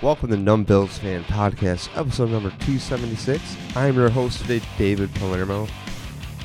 Welcome 0.00 0.30
to 0.30 0.36
Numb 0.36 0.62
Bills 0.62 0.96
Fan 0.98 1.24
Podcast, 1.24 1.88
episode 1.98 2.30
number 2.30 2.50
276. 2.50 3.42
I'm 3.74 3.96
your 3.96 4.08
host 4.08 4.40
today, 4.42 4.64
David 4.78 5.12
Palermo. 5.16 5.66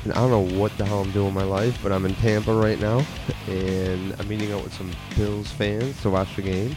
And 0.02 0.12
I 0.12 0.16
don't 0.16 0.30
know 0.30 0.58
what 0.58 0.76
the 0.76 0.84
hell 0.84 1.02
I'm 1.02 1.12
doing 1.12 1.28
in 1.28 1.34
my 1.34 1.44
life, 1.44 1.78
but 1.80 1.92
I'm 1.92 2.04
in 2.04 2.16
Tampa 2.16 2.52
right 2.52 2.80
now, 2.80 3.06
and 3.46 4.12
I'm 4.18 4.26
meeting 4.26 4.52
up 4.52 4.64
with 4.64 4.74
some 4.74 4.90
Bills 5.16 5.52
fans 5.52 6.02
to 6.02 6.10
watch 6.10 6.34
the 6.34 6.42
game. 6.42 6.76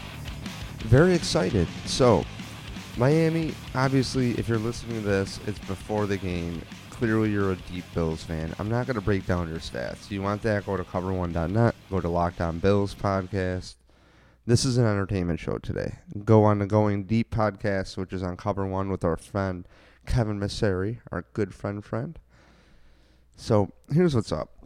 Very 0.81 1.15
excited. 1.15 1.67
So, 1.85 2.23
Miami, 2.95 3.55
obviously, 3.73 4.31
if 4.31 4.47
you're 4.47 4.59
listening 4.59 5.01
to 5.01 5.07
this, 5.07 5.39
it's 5.47 5.59
before 5.59 6.05
the 6.05 6.17
game. 6.17 6.61
Clearly, 6.91 7.31
you're 7.31 7.53
a 7.53 7.55
deep 7.55 7.85
Bills 7.95 8.23
fan. 8.23 8.53
I'm 8.59 8.69
not 8.69 8.85
going 8.85 8.95
to 8.95 9.01
break 9.01 9.25
down 9.25 9.49
your 9.49 9.57
stats. 9.57 10.11
You 10.11 10.21
want 10.21 10.43
that? 10.43 10.67
Go 10.67 10.77
to 10.77 10.83
cover1.net, 10.83 11.73
go 11.89 11.99
to 11.99 12.07
Lockdown 12.07 12.61
Bills 12.61 12.93
Podcast. 12.93 13.76
This 14.47 14.63
is 14.63 14.77
an 14.77 14.85
entertainment 14.85 15.41
show 15.41 15.57
today. 15.57 15.95
Go 16.23 16.45
on 16.45 16.59
the 16.59 16.65
Going 16.65 17.03
Deep 17.03 17.35
podcast, 17.35 17.97
which 17.97 18.13
is 18.13 18.23
on 18.23 18.37
Cover 18.37 18.65
One 18.65 18.89
with 18.89 19.03
our 19.03 19.17
friend 19.17 19.67
Kevin 20.05 20.39
Masseri, 20.39 20.99
our 21.11 21.25
good 21.33 21.53
friend 21.53 21.83
friend. 21.83 22.17
So 23.35 23.73
here's 23.91 24.15
what's 24.15 24.31
up. 24.31 24.65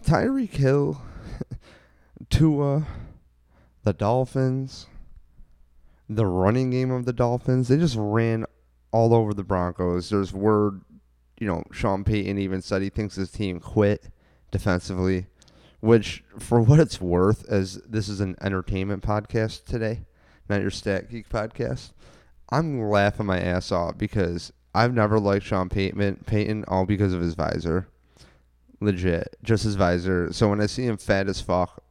Tyreek 0.00 0.54
Hill, 0.54 1.00
Tua, 2.30 2.84
the 3.84 3.92
Dolphins, 3.92 4.88
the 6.08 6.26
running 6.26 6.70
game 6.70 6.90
of 6.90 7.04
the 7.04 7.12
Dolphins, 7.12 7.68
they 7.68 7.76
just 7.76 7.96
ran 7.96 8.44
all 8.90 9.14
over 9.14 9.32
the 9.32 9.44
Broncos. 9.44 10.10
There's 10.10 10.32
word, 10.32 10.80
you 11.38 11.46
know, 11.46 11.62
Sean 11.70 12.02
Payton 12.02 12.38
even 12.38 12.60
said 12.60 12.82
he 12.82 12.90
thinks 12.90 13.14
his 13.14 13.30
team 13.30 13.60
quit 13.60 14.10
defensively 14.50 15.28
which 15.84 16.24
for 16.38 16.60
what 16.62 16.80
it's 16.80 17.00
worth, 17.00 17.44
as 17.48 17.74
this 17.86 18.08
is 18.08 18.20
an 18.20 18.36
entertainment 18.40 19.02
podcast 19.02 19.66
today, 19.66 20.00
not 20.48 20.62
your 20.62 20.70
Stat 20.70 21.10
Geek 21.10 21.28
podcast, 21.28 21.92
I'm 22.50 22.88
laughing 22.88 23.26
my 23.26 23.38
ass 23.38 23.70
off 23.70 23.98
because 23.98 24.50
I've 24.74 24.94
never 24.94 25.20
liked 25.20 25.44
Sean 25.44 25.68
Payton, 25.68 26.24
Payton 26.26 26.64
all 26.68 26.86
because 26.86 27.12
of 27.12 27.20
his 27.20 27.34
visor. 27.34 27.86
Legit, 28.80 29.36
just 29.42 29.64
his 29.64 29.76
visor. 29.76 30.32
So 30.32 30.48
when 30.48 30.60
I 30.60 30.66
see 30.66 30.86
him 30.86 30.96
fat 30.96 31.28
as 31.28 31.40
fuck, 31.40 31.82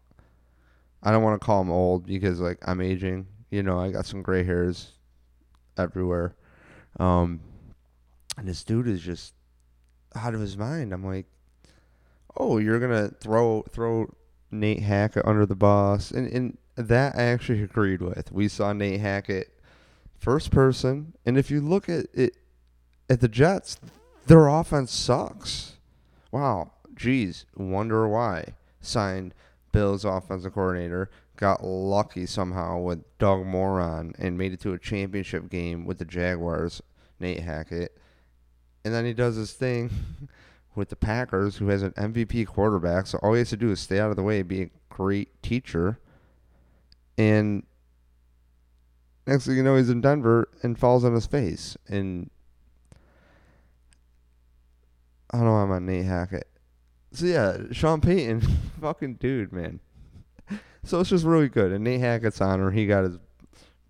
I 1.04 1.12
don't 1.12 1.24
want 1.24 1.40
to 1.40 1.46
call 1.46 1.62
him 1.62 1.72
old 1.72 2.06
because 2.08 2.40
like 2.40 2.58
I'm 2.68 2.82
aging. 2.82 3.28
You 3.52 3.62
know, 3.62 3.80
I 3.80 3.92
got 3.92 4.08
some 4.08 4.24
gray 4.24 4.44
hairs 4.44 4.94
everywhere. 5.78 6.36
Um, 7.00 7.42
and 8.38 8.48
this 8.48 8.64
dude 8.64 8.88
is 8.88 9.02
just 9.02 9.34
out 10.16 10.34
of 10.34 10.42
his 10.42 10.58
mind. 10.58 10.94
I'm 10.94 11.06
like, 11.06 11.28
oh, 12.38 12.58
you're 12.58 12.80
gonna 12.80 13.10
throw 13.20 13.64
throw 13.70 14.14
Nate 14.52 14.82
Hackett 14.82 15.26
under 15.26 15.46
the 15.46 15.56
bus, 15.56 16.12
and 16.12 16.28
and 16.28 16.58
that 16.76 17.16
I 17.16 17.24
actually 17.24 17.64
agreed 17.64 18.02
with. 18.02 18.32
We 18.32 18.48
saw 18.48 18.74
Nate 18.74 19.00
Hackett 19.00 19.54
first 20.18 20.52
person, 20.52 21.14
and 21.26 21.38
if 21.38 21.52
you 21.52 21.62
look 21.62 21.90
at 21.90 22.06
it 22.14 22.38
at 23.10 23.20
the 23.20 23.28
Jets, 23.28 23.78
their 24.28 24.48
offense 24.48 24.92
sucks. 24.92 25.74
Wow, 26.32 26.72
geez, 26.96 27.46
wonder 27.56 28.08
why. 28.08 28.56
Signed 28.82 29.34
Bills 29.72 30.06
offensive 30.06 30.54
coordinator, 30.54 31.10
got 31.36 31.64
lucky 31.64 32.26
somehow 32.26 32.80
with 32.80 33.04
Doug 33.18 33.46
Marrone 33.46 34.14
and 34.18 34.38
made 34.38 34.54
it 34.54 34.62
to 34.62 34.74
a 34.74 34.80
championship 34.80 35.50
game 35.50 35.86
with 35.86 35.98
the 35.98 36.06
Jaguars, 36.06 36.82
Nate 37.20 37.42
Hackett. 37.42 37.98
And 38.86 38.94
then 38.94 39.06
he 39.06 39.14
does 39.14 39.36
his 39.36 39.54
thing 39.54 39.90
with 40.76 40.90
the 40.90 40.96
Packers, 40.96 41.58
who 41.58 41.68
has 41.68 41.84
an 41.84 41.92
MVP 41.92 42.48
quarterback. 42.48 43.08
So 43.08 43.20
all 43.20 43.34
he 43.34 43.40
has 43.40 43.50
to 43.50 43.58
do 43.58 43.72
is 43.72 43.80
stay 43.80 44.00
out 44.00 44.10
of 44.10 44.16
the 44.16 44.24
way, 44.24 44.42
be 44.42 44.64
a 44.64 44.70
great 44.90 45.42
teacher. 45.44 46.00
And 47.18 47.64
next 49.28 49.46
thing 49.46 49.58
you 49.58 49.64
know, 49.64 49.76
he's 49.76 49.90
in 49.90 50.02
Denver 50.02 50.50
and 50.64 50.78
falls 50.78 51.04
on 51.04 51.14
his 51.14 51.26
face. 51.26 51.78
And 51.88 52.30
I 55.32 55.38
don't 55.38 55.46
know 55.46 55.54
I'm 55.54 55.72
on 55.72 55.86
Nate 55.86 56.06
Hackett. 56.06 56.48
So 57.12 57.26
yeah, 57.26 57.58
Sean 57.72 58.02
Payton, 58.02 58.42
fucking 58.82 59.16
dude, 59.16 59.52
man. 59.52 59.80
So 60.84 61.00
it's 61.00 61.10
just 61.10 61.26
really 61.26 61.50
good. 61.50 61.72
And 61.72 61.84
Nate 61.84 62.02
Hackett's 62.02 62.42
honor, 62.42 62.72
he 62.72 62.86
got 62.86 63.06
his 63.06 63.18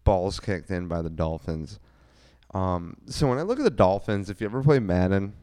balls 0.04 0.40
kicked 0.40 0.70
in 0.70 0.88
by 0.88 1.02
the 1.02 1.10
Dolphins. 1.10 1.80
Um, 2.54 2.98
so 3.08 3.28
when 3.28 3.40
I 3.40 3.42
look 3.42 3.60
at 3.60 3.64
the 3.64 3.72
Dolphins, 3.72 4.30
if 4.30 4.40
you 4.40 4.46
ever 4.46 4.62
play 4.62 4.80
Madden, 4.80 5.34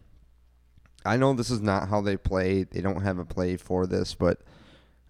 I 1.04 1.16
know 1.16 1.32
this 1.32 1.50
is 1.50 1.60
not 1.60 1.88
how 1.88 2.00
they 2.00 2.16
play. 2.16 2.64
They 2.64 2.80
don't 2.80 3.02
have 3.02 3.18
a 3.18 3.24
play 3.24 3.56
for 3.56 3.86
this, 3.86 4.14
but 4.14 4.40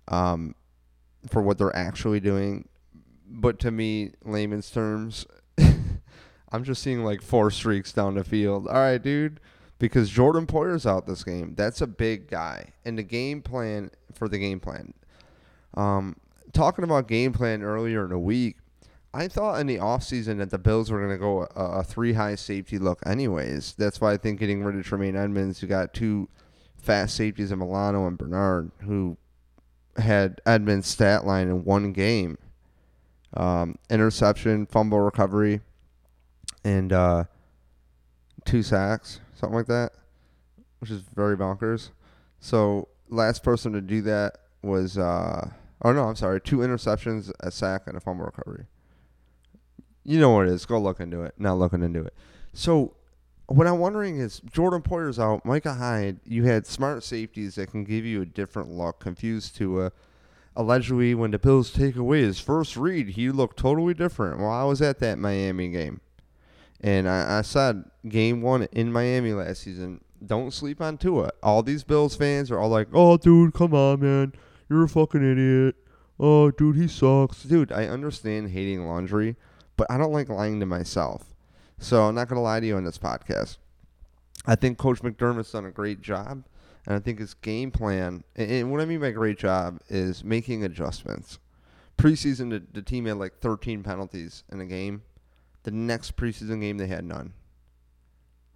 um, 0.08 0.54
for 1.28 1.42
what 1.42 1.58
they're 1.58 1.74
actually 1.74 2.20
doing. 2.20 2.68
But 3.28 3.58
to 3.60 3.70
me, 3.70 4.12
layman's 4.24 4.70
terms, 4.70 5.26
I'm 6.52 6.64
just 6.64 6.82
seeing 6.82 7.04
like 7.04 7.22
four 7.22 7.50
streaks 7.50 7.92
down 7.92 8.14
the 8.14 8.24
field. 8.24 8.66
All 8.68 8.74
right, 8.74 9.02
dude, 9.02 9.40
because 9.78 10.10
Jordan 10.10 10.46
Poyer's 10.46 10.86
out 10.86 11.06
this 11.06 11.24
game. 11.24 11.54
That's 11.56 11.80
a 11.80 11.86
big 11.86 12.28
guy. 12.28 12.72
And 12.84 12.98
the 12.98 13.02
game 13.02 13.42
plan 13.42 13.90
for 14.14 14.28
the 14.28 14.38
game 14.38 14.60
plan. 14.60 14.94
Um, 15.74 16.16
talking 16.52 16.84
about 16.84 17.08
game 17.08 17.32
plan 17.32 17.62
earlier 17.62 18.04
in 18.04 18.10
the 18.10 18.18
week, 18.18 18.56
I 19.12 19.26
thought 19.26 19.60
in 19.60 19.66
the 19.66 19.78
offseason 19.78 20.38
that 20.38 20.50
the 20.50 20.58
Bills 20.58 20.90
were 20.90 20.98
going 20.98 21.10
to 21.10 21.18
go 21.18 21.42
a, 21.56 21.80
a, 21.80 21.84
three 21.84 22.12
high 22.12 22.36
safety 22.36 22.78
look, 22.78 23.00
anyways. 23.04 23.74
That's 23.76 24.00
why 24.00 24.12
I 24.12 24.16
think 24.16 24.38
getting 24.38 24.62
rid 24.62 24.76
of 24.76 24.84
Tremaine 24.84 25.16
Edmunds, 25.16 25.58
who 25.58 25.66
got 25.66 25.92
two 25.92 26.28
fast 26.76 27.16
safeties 27.16 27.50
in 27.50 27.58
Milano 27.58 28.06
and 28.06 28.16
Bernard, 28.16 28.70
who 28.82 29.16
had 29.96 30.40
Edmunds' 30.46 30.86
stat 30.86 31.26
line 31.26 31.48
in 31.48 31.64
one 31.64 31.92
game 31.92 32.38
um, 33.34 33.76
interception, 33.88 34.66
fumble 34.66 35.00
recovery, 35.00 35.60
and 36.64 36.92
uh, 36.92 37.24
two 38.44 38.62
sacks, 38.62 39.20
something 39.34 39.56
like 39.56 39.66
that, 39.66 39.92
which 40.78 40.90
is 40.90 41.02
very 41.14 41.36
bonkers. 41.36 41.90
So, 42.40 42.88
last 43.08 43.42
person 43.42 43.72
to 43.72 43.80
do 43.80 44.02
that 44.02 44.38
was, 44.62 44.98
uh, 44.98 45.50
oh 45.82 45.92
no, 45.92 46.04
I'm 46.04 46.16
sorry, 46.16 46.40
two 46.40 46.58
interceptions, 46.58 47.32
a 47.40 47.50
sack, 47.50 47.82
and 47.86 47.96
a 47.96 48.00
fumble 48.00 48.24
recovery. 48.24 48.66
You 50.04 50.18
know 50.18 50.30
what 50.30 50.48
it 50.48 50.52
is. 50.52 50.66
Go 50.66 50.80
look 50.80 51.00
into 51.00 51.22
it. 51.22 51.34
Not 51.38 51.58
looking 51.58 51.82
into 51.82 52.02
it. 52.02 52.14
So 52.52 52.94
what 53.46 53.66
I'm 53.66 53.78
wondering 53.78 54.18
is 54.18 54.40
Jordan 54.40 54.82
Poyer's 54.82 55.18
out. 55.18 55.44
Micah 55.44 55.74
Hyde, 55.74 56.20
you 56.24 56.44
had 56.44 56.66
smart 56.66 57.02
safeties 57.02 57.56
that 57.56 57.70
can 57.70 57.84
give 57.84 58.04
you 58.04 58.22
a 58.22 58.26
different 58.26 58.70
look. 58.70 59.00
Confused 59.00 59.56
to 59.56 59.82
a 59.82 59.92
allegedly 60.56 61.14
when 61.14 61.30
the 61.30 61.38
Bills 61.38 61.72
take 61.72 61.96
away 61.96 62.22
his 62.22 62.38
first 62.38 62.76
read, 62.76 63.10
he 63.10 63.30
looked 63.30 63.58
totally 63.58 63.94
different. 63.94 64.38
Well, 64.38 64.50
I 64.50 64.64
was 64.64 64.80
at 64.80 64.98
that 65.00 65.18
Miami 65.18 65.68
game. 65.68 66.00
And 66.80 67.08
I, 67.08 67.38
I 67.38 67.42
said 67.42 67.84
game 68.08 68.40
one 68.40 68.64
in 68.72 68.92
Miami 68.92 69.32
last 69.32 69.62
season, 69.62 70.00
don't 70.24 70.52
sleep 70.52 70.80
on 70.80 70.96
Tua. 70.96 71.30
All 71.42 71.62
these 71.62 71.84
Bills 71.84 72.14
fans 72.14 72.50
are 72.50 72.58
all 72.58 72.68
like, 72.68 72.88
Oh 72.92 73.16
dude, 73.16 73.52
come 73.52 73.74
on 73.74 74.00
man. 74.00 74.32
You're 74.68 74.84
a 74.84 74.88
fucking 74.88 75.28
idiot. 75.28 75.74
Oh 76.18 76.50
dude, 76.50 76.76
he 76.76 76.86
sucks. 76.88 77.42
Dude, 77.42 77.72
I 77.72 77.86
understand 77.86 78.50
hating 78.50 78.86
laundry 78.86 79.36
but 79.80 79.90
I 79.90 79.96
don't 79.96 80.12
like 80.12 80.28
lying 80.28 80.60
to 80.60 80.66
myself. 80.66 81.34
So 81.78 82.02
I'm 82.02 82.14
not 82.14 82.28
going 82.28 82.36
to 82.36 82.42
lie 82.42 82.60
to 82.60 82.66
you 82.66 82.76
on 82.76 82.84
this 82.84 82.98
podcast. 82.98 83.56
I 84.44 84.54
think 84.54 84.76
Coach 84.76 85.00
McDermott's 85.00 85.52
done 85.52 85.64
a 85.64 85.70
great 85.70 86.02
job. 86.02 86.44
And 86.86 86.94
I 86.94 86.98
think 86.98 87.18
his 87.18 87.32
game 87.32 87.70
plan, 87.70 88.22
and 88.36 88.70
what 88.70 88.82
I 88.82 88.84
mean 88.84 89.00
by 89.00 89.10
great 89.12 89.38
job, 89.38 89.80
is 89.88 90.22
making 90.22 90.64
adjustments. 90.64 91.38
Preseason, 91.96 92.50
the, 92.50 92.62
the 92.74 92.82
team 92.82 93.06
had 93.06 93.16
like 93.16 93.38
13 93.38 93.82
penalties 93.82 94.44
in 94.52 94.60
a 94.60 94.66
game. 94.66 95.00
The 95.62 95.70
next 95.70 96.14
preseason 96.14 96.60
game, 96.60 96.76
they 96.76 96.86
had 96.86 97.06
none. 97.06 97.32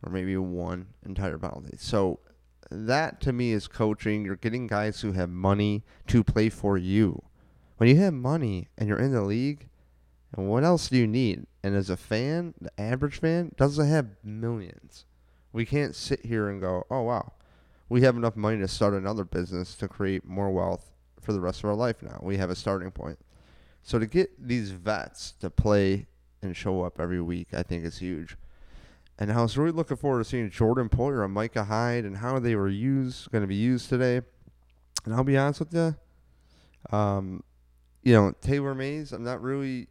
Or 0.02 0.12
maybe 0.12 0.36
one 0.36 0.88
entire 1.06 1.38
penalty. 1.38 1.78
So 1.78 2.20
that 2.70 3.22
to 3.22 3.32
me 3.32 3.52
is 3.52 3.66
coaching. 3.66 4.26
You're 4.26 4.36
getting 4.36 4.66
guys 4.66 5.00
who 5.00 5.12
have 5.12 5.30
money 5.30 5.84
to 6.08 6.22
play 6.22 6.50
for 6.50 6.76
you. 6.76 7.22
When 7.78 7.88
you 7.88 7.96
have 7.96 8.12
money 8.12 8.68
and 8.76 8.90
you're 8.90 9.00
in 9.00 9.12
the 9.12 9.22
league, 9.22 9.68
and 10.36 10.48
what 10.48 10.64
else 10.64 10.88
do 10.88 10.96
you 10.96 11.06
need? 11.06 11.46
And 11.62 11.76
as 11.76 11.90
a 11.90 11.96
fan, 11.96 12.54
the 12.60 12.70
average 12.80 13.20
fan 13.20 13.52
doesn't 13.56 13.88
have 13.88 14.08
millions. 14.24 15.04
We 15.52 15.64
can't 15.64 15.94
sit 15.94 16.26
here 16.26 16.48
and 16.48 16.60
go, 16.60 16.84
oh, 16.90 17.02
wow, 17.02 17.32
we 17.88 18.02
have 18.02 18.16
enough 18.16 18.34
money 18.34 18.58
to 18.58 18.68
start 18.68 18.94
another 18.94 19.24
business 19.24 19.76
to 19.76 19.86
create 19.86 20.24
more 20.24 20.50
wealth 20.50 20.90
for 21.20 21.32
the 21.32 21.40
rest 21.40 21.60
of 21.60 21.66
our 21.66 21.76
life 21.76 22.02
now. 22.02 22.18
We 22.20 22.36
have 22.38 22.50
a 22.50 22.56
starting 22.56 22.90
point. 22.90 23.18
So 23.82 23.98
to 23.98 24.06
get 24.06 24.30
these 24.48 24.70
vets 24.72 25.32
to 25.40 25.50
play 25.50 26.06
and 26.42 26.56
show 26.56 26.82
up 26.82 26.98
every 26.98 27.20
week, 27.20 27.48
I 27.52 27.62
think 27.62 27.84
is 27.84 27.98
huge. 27.98 28.36
And 29.18 29.30
I 29.30 29.40
was 29.40 29.56
really 29.56 29.70
looking 29.70 29.96
forward 29.96 30.24
to 30.24 30.28
seeing 30.28 30.50
Jordan 30.50 30.88
Poyer 30.88 31.24
and 31.24 31.32
Micah 31.32 31.64
Hyde 31.64 32.04
and 32.04 32.16
how 32.16 32.40
they 32.40 32.56
were 32.56 32.68
used, 32.68 33.30
going 33.30 33.42
to 33.42 33.48
be 33.48 33.54
used 33.54 33.88
today. 33.88 34.22
And 35.04 35.14
I'll 35.14 35.22
be 35.22 35.36
honest 35.36 35.60
with 35.60 35.72
you, 35.72 35.94
um, 36.96 37.44
you 38.02 38.12
know, 38.12 38.34
Taylor 38.40 38.74
Mays, 38.74 39.12
I'm 39.12 39.22
not 39.22 39.40
really 39.40 39.86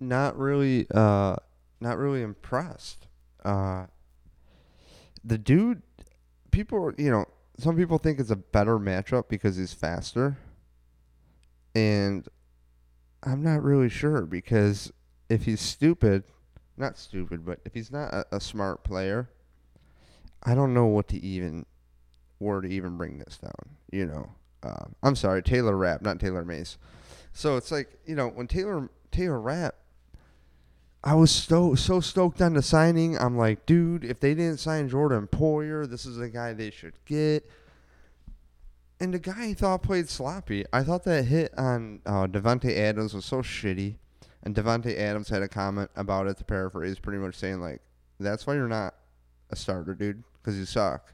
not 0.00 0.38
really 0.38 0.86
uh 0.94 1.36
not 1.80 1.98
really 1.98 2.22
impressed. 2.22 3.06
Uh 3.44 3.86
the 5.24 5.38
dude 5.38 5.82
people 6.50 6.92
you 6.96 7.10
know, 7.10 7.26
some 7.58 7.76
people 7.76 7.98
think 7.98 8.20
it's 8.20 8.30
a 8.30 8.36
better 8.36 8.78
matchup 8.78 9.28
because 9.28 9.56
he's 9.56 9.72
faster. 9.72 10.38
And 11.74 12.26
I'm 13.22 13.42
not 13.42 13.62
really 13.62 13.88
sure 13.88 14.22
because 14.22 14.92
if 15.28 15.44
he's 15.44 15.60
stupid, 15.60 16.24
not 16.76 16.96
stupid, 16.96 17.44
but 17.44 17.60
if 17.64 17.74
he's 17.74 17.90
not 17.90 18.12
a, 18.12 18.26
a 18.32 18.40
smart 18.40 18.84
player, 18.84 19.28
I 20.42 20.54
don't 20.54 20.72
know 20.72 20.86
what 20.86 21.08
to 21.08 21.18
even 21.18 21.66
where 22.38 22.60
to 22.60 22.68
even 22.68 22.96
bring 22.96 23.18
this 23.18 23.36
down. 23.38 23.76
You 23.90 24.06
know, 24.06 24.32
uh, 24.62 24.86
I'm 25.02 25.16
sorry, 25.16 25.42
Taylor 25.42 25.76
Rapp, 25.76 26.02
not 26.02 26.20
Taylor 26.20 26.44
Mace. 26.44 26.78
So 27.32 27.56
it's 27.56 27.70
like 27.70 27.88
you 28.06 28.14
know 28.14 28.28
when 28.28 28.46
Taylor 28.46 28.88
Taylor 29.10 29.40
Rapp, 29.40 29.74
I 31.04 31.14
was 31.14 31.30
so 31.30 31.74
so 31.74 32.00
stoked 32.00 32.42
on 32.42 32.54
the 32.54 32.62
signing. 32.62 33.16
I'm 33.16 33.36
like, 33.36 33.66
dude, 33.66 34.04
if 34.04 34.18
they 34.18 34.34
didn't 34.34 34.58
sign 34.58 34.88
Jordan 34.88 35.28
Poyer, 35.28 35.88
this 35.88 36.04
is 36.04 36.18
a 36.18 36.28
guy 36.28 36.52
they 36.52 36.70
should 36.70 36.94
get. 37.06 37.48
And 39.00 39.14
the 39.14 39.20
guy 39.20 39.50
I 39.50 39.54
thought 39.54 39.82
played 39.82 40.08
sloppy. 40.08 40.64
I 40.72 40.82
thought 40.82 41.04
that 41.04 41.24
hit 41.24 41.56
on 41.56 42.00
uh, 42.04 42.26
Adams 42.34 43.14
was 43.14 43.24
so 43.24 43.42
shitty. 43.42 43.94
And 44.42 44.54
Davante 44.54 44.96
Adams 44.98 45.28
had 45.28 45.42
a 45.42 45.48
comment 45.48 45.90
about 45.94 46.26
it 46.26 46.36
to 46.38 46.44
paraphrase, 46.44 46.98
pretty 46.98 47.18
much 47.18 47.36
saying 47.36 47.60
like, 47.60 47.80
"That's 48.18 48.46
why 48.46 48.54
you're 48.54 48.68
not 48.68 48.94
a 49.50 49.56
starter, 49.56 49.94
dude, 49.94 50.22
because 50.34 50.58
you 50.58 50.64
suck." 50.64 51.12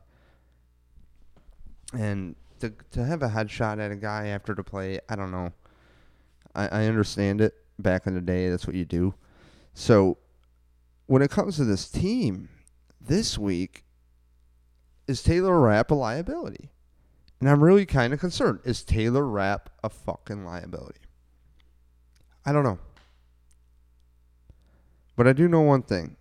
And 1.92 2.36
to 2.60 2.72
to 2.92 3.04
have 3.04 3.22
a 3.22 3.28
headshot 3.28 3.78
at 3.80 3.90
a 3.90 3.96
guy 3.96 4.28
after 4.28 4.54
the 4.54 4.62
play, 4.62 5.00
I 5.08 5.16
don't 5.16 5.30
know. 5.30 5.52
I, 6.54 6.68
I 6.68 6.86
understand 6.86 7.40
it. 7.40 7.54
Back 7.78 8.06
in 8.06 8.14
the 8.14 8.20
day, 8.20 8.48
that's 8.50 8.66
what 8.66 8.76
you 8.76 8.84
do. 8.84 9.14
So 9.74 10.18
when 11.06 11.20
it 11.20 11.30
comes 11.30 11.56
to 11.56 11.64
this 11.64 11.88
team, 11.90 12.48
this 13.00 13.36
week 13.36 13.84
is 15.06 15.22
Taylor 15.22 15.60
Rapp 15.60 15.90
a 15.90 15.94
liability? 15.94 16.70
And 17.40 17.50
I'm 17.50 17.62
really 17.62 17.84
kind 17.84 18.12
of 18.14 18.20
concerned. 18.20 18.60
Is 18.64 18.84
Taylor 18.84 19.26
Rapp 19.26 19.68
a 19.82 19.90
fucking 19.90 20.46
liability? 20.46 21.00
I 22.46 22.52
don't 22.52 22.64
know. 22.64 22.78
But 25.16 25.28
I 25.28 25.32
do 25.32 25.48
know 25.48 25.60
one 25.60 25.82
thing. 25.82 26.16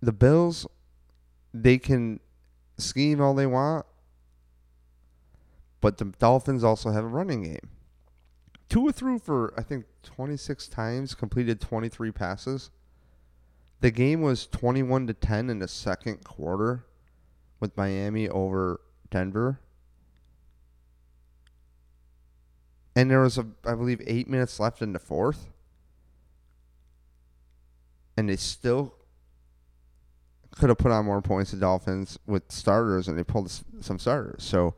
The 0.00 0.12
Bills, 0.12 0.66
they 1.52 1.78
can 1.78 2.20
scheme 2.76 3.20
all 3.20 3.34
they 3.34 3.46
want, 3.46 3.86
but 5.80 5.98
the 5.98 6.06
Dolphins 6.18 6.64
also 6.64 6.90
have 6.90 7.04
a 7.04 7.08
running 7.08 7.42
game. 7.42 7.70
Tua 8.68 8.92
threw 8.92 9.18
for, 9.18 9.54
I 9.56 9.62
think, 9.62 9.84
26 10.02 10.68
times, 10.68 11.14
completed 11.14 11.60
23 11.60 12.10
passes. 12.10 12.70
The 13.84 13.90
game 13.90 14.22
was 14.22 14.46
21 14.46 15.08
to 15.08 15.12
10 15.12 15.50
in 15.50 15.58
the 15.58 15.68
second 15.68 16.24
quarter 16.24 16.86
with 17.60 17.76
Miami 17.76 18.30
over 18.30 18.80
Denver. 19.10 19.60
And 22.96 23.10
there 23.10 23.20
was, 23.20 23.36
a, 23.36 23.46
I 23.62 23.74
believe, 23.74 24.00
eight 24.06 24.26
minutes 24.26 24.58
left 24.58 24.80
in 24.80 24.94
the 24.94 24.98
fourth. 24.98 25.48
And 28.16 28.30
they 28.30 28.36
still 28.36 28.94
could 30.52 30.70
have 30.70 30.78
put 30.78 30.90
on 30.90 31.04
more 31.04 31.20
points 31.20 31.50
to 31.50 31.56
Dolphins 31.56 32.18
with 32.26 32.50
starters, 32.50 33.06
and 33.06 33.18
they 33.18 33.22
pulled 33.22 33.50
some 33.82 33.98
starters. 33.98 34.44
So 34.44 34.74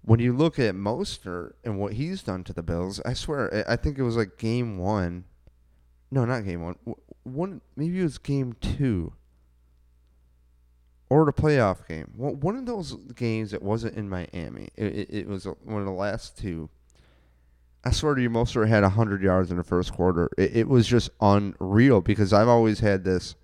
when 0.00 0.20
you 0.20 0.32
look 0.32 0.58
at 0.58 0.74
Mostert 0.74 1.52
and 1.62 1.78
what 1.78 1.92
he's 1.92 2.22
done 2.22 2.44
to 2.44 2.54
the 2.54 2.62
Bills, 2.62 3.02
I 3.04 3.12
swear, 3.12 3.62
I 3.68 3.76
think 3.76 3.98
it 3.98 4.04
was 4.04 4.16
like 4.16 4.38
game 4.38 4.78
one. 4.78 5.24
No, 6.10 6.24
not 6.24 6.44
game 6.44 6.62
one. 6.62 6.76
One 7.24 7.60
maybe 7.76 8.00
it 8.00 8.04
was 8.04 8.18
game 8.18 8.54
two. 8.60 9.12
Or 11.10 11.24
the 11.24 11.32
playoff 11.32 11.86
game. 11.86 12.12
One 12.16 12.56
of 12.56 12.66
those 12.66 12.94
games 13.14 13.50
that 13.50 13.62
wasn't 13.62 13.96
in 13.96 14.08
Miami. 14.08 14.68
It, 14.74 14.94
it, 14.94 15.08
it 15.10 15.28
was 15.28 15.46
uh, 15.46 15.52
one 15.62 15.80
of 15.80 15.86
the 15.86 15.92
last 15.92 16.38
two. 16.38 16.70
I 17.84 17.90
swear 17.90 18.14
to 18.14 18.22
you, 18.22 18.30
Mostert 18.30 18.68
had 18.68 18.82
100 18.82 19.22
yards 19.22 19.50
in 19.50 19.58
the 19.58 19.64
first 19.64 19.92
quarter. 19.92 20.30
It, 20.38 20.56
it 20.56 20.68
was 20.68 20.86
just 20.86 21.10
unreal 21.20 22.00
because 22.00 22.32
I've 22.32 22.48
always 22.48 22.80
had 22.80 23.04
this. 23.04 23.36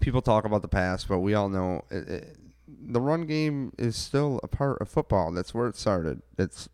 People 0.00 0.22
talk 0.22 0.44
about 0.44 0.62
the 0.62 0.68
past, 0.68 1.08
but 1.08 1.18
we 1.18 1.34
all 1.34 1.48
know 1.48 1.84
it, 1.90 2.38
the 2.66 3.00
run 3.00 3.26
game 3.26 3.72
is 3.76 3.96
still 3.96 4.40
a 4.42 4.48
part 4.48 4.80
of 4.80 4.88
football. 4.88 5.32
That's 5.32 5.52
where 5.52 5.66
it 5.66 5.76
started. 5.76 6.22
It's 6.38 6.68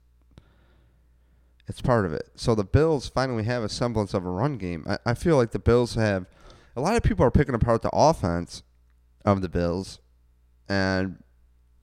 it's 1.67 1.81
part 1.81 2.05
of 2.05 2.13
it. 2.13 2.31
So 2.35 2.55
the 2.55 2.65
Bills 2.65 3.09
finally 3.09 3.45
have 3.45 3.63
a 3.63 3.69
semblance 3.69 4.15
of 4.15 4.25
a 4.25 4.31
run 4.31 4.59
game. 4.59 4.85
I, 4.89 4.99
I 5.07 5.15
feel 5.15 5.37
like 5.37 5.53
the 5.53 5.59
Bills 5.59 5.95
have 5.95 6.27
a 6.77 6.81
lot 6.81 6.97
of 6.97 7.03
people 7.03 7.25
are 7.25 7.31
picking 7.31 7.55
apart 7.55 7.83
the 7.83 7.91
offense 7.93 8.63
of 9.25 9.41
the 9.41 9.49
Bills, 9.49 10.01
and 10.69 11.23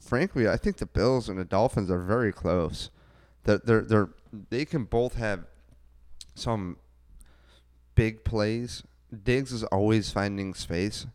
frankly, 0.01 0.47
I 0.47 0.57
think 0.57 0.77
the 0.77 0.85
Bills 0.85 1.29
and 1.29 1.39
the 1.39 1.45
Dolphins 1.45 1.89
are 1.89 2.01
very 2.01 2.31
close. 2.31 2.89
That 3.45 3.65
they're, 3.65 3.81
they're, 3.81 4.09
they 4.49 4.65
can 4.65 4.83
both 4.83 5.15
have 5.15 5.45
some 6.35 6.77
big 7.95 8.23
plays. 8.23 8.83
Diggs 9.23 9.51
is 9.51 9.63
always 9.63 10.11
finding 10.11 10.53
space 10.53 11.07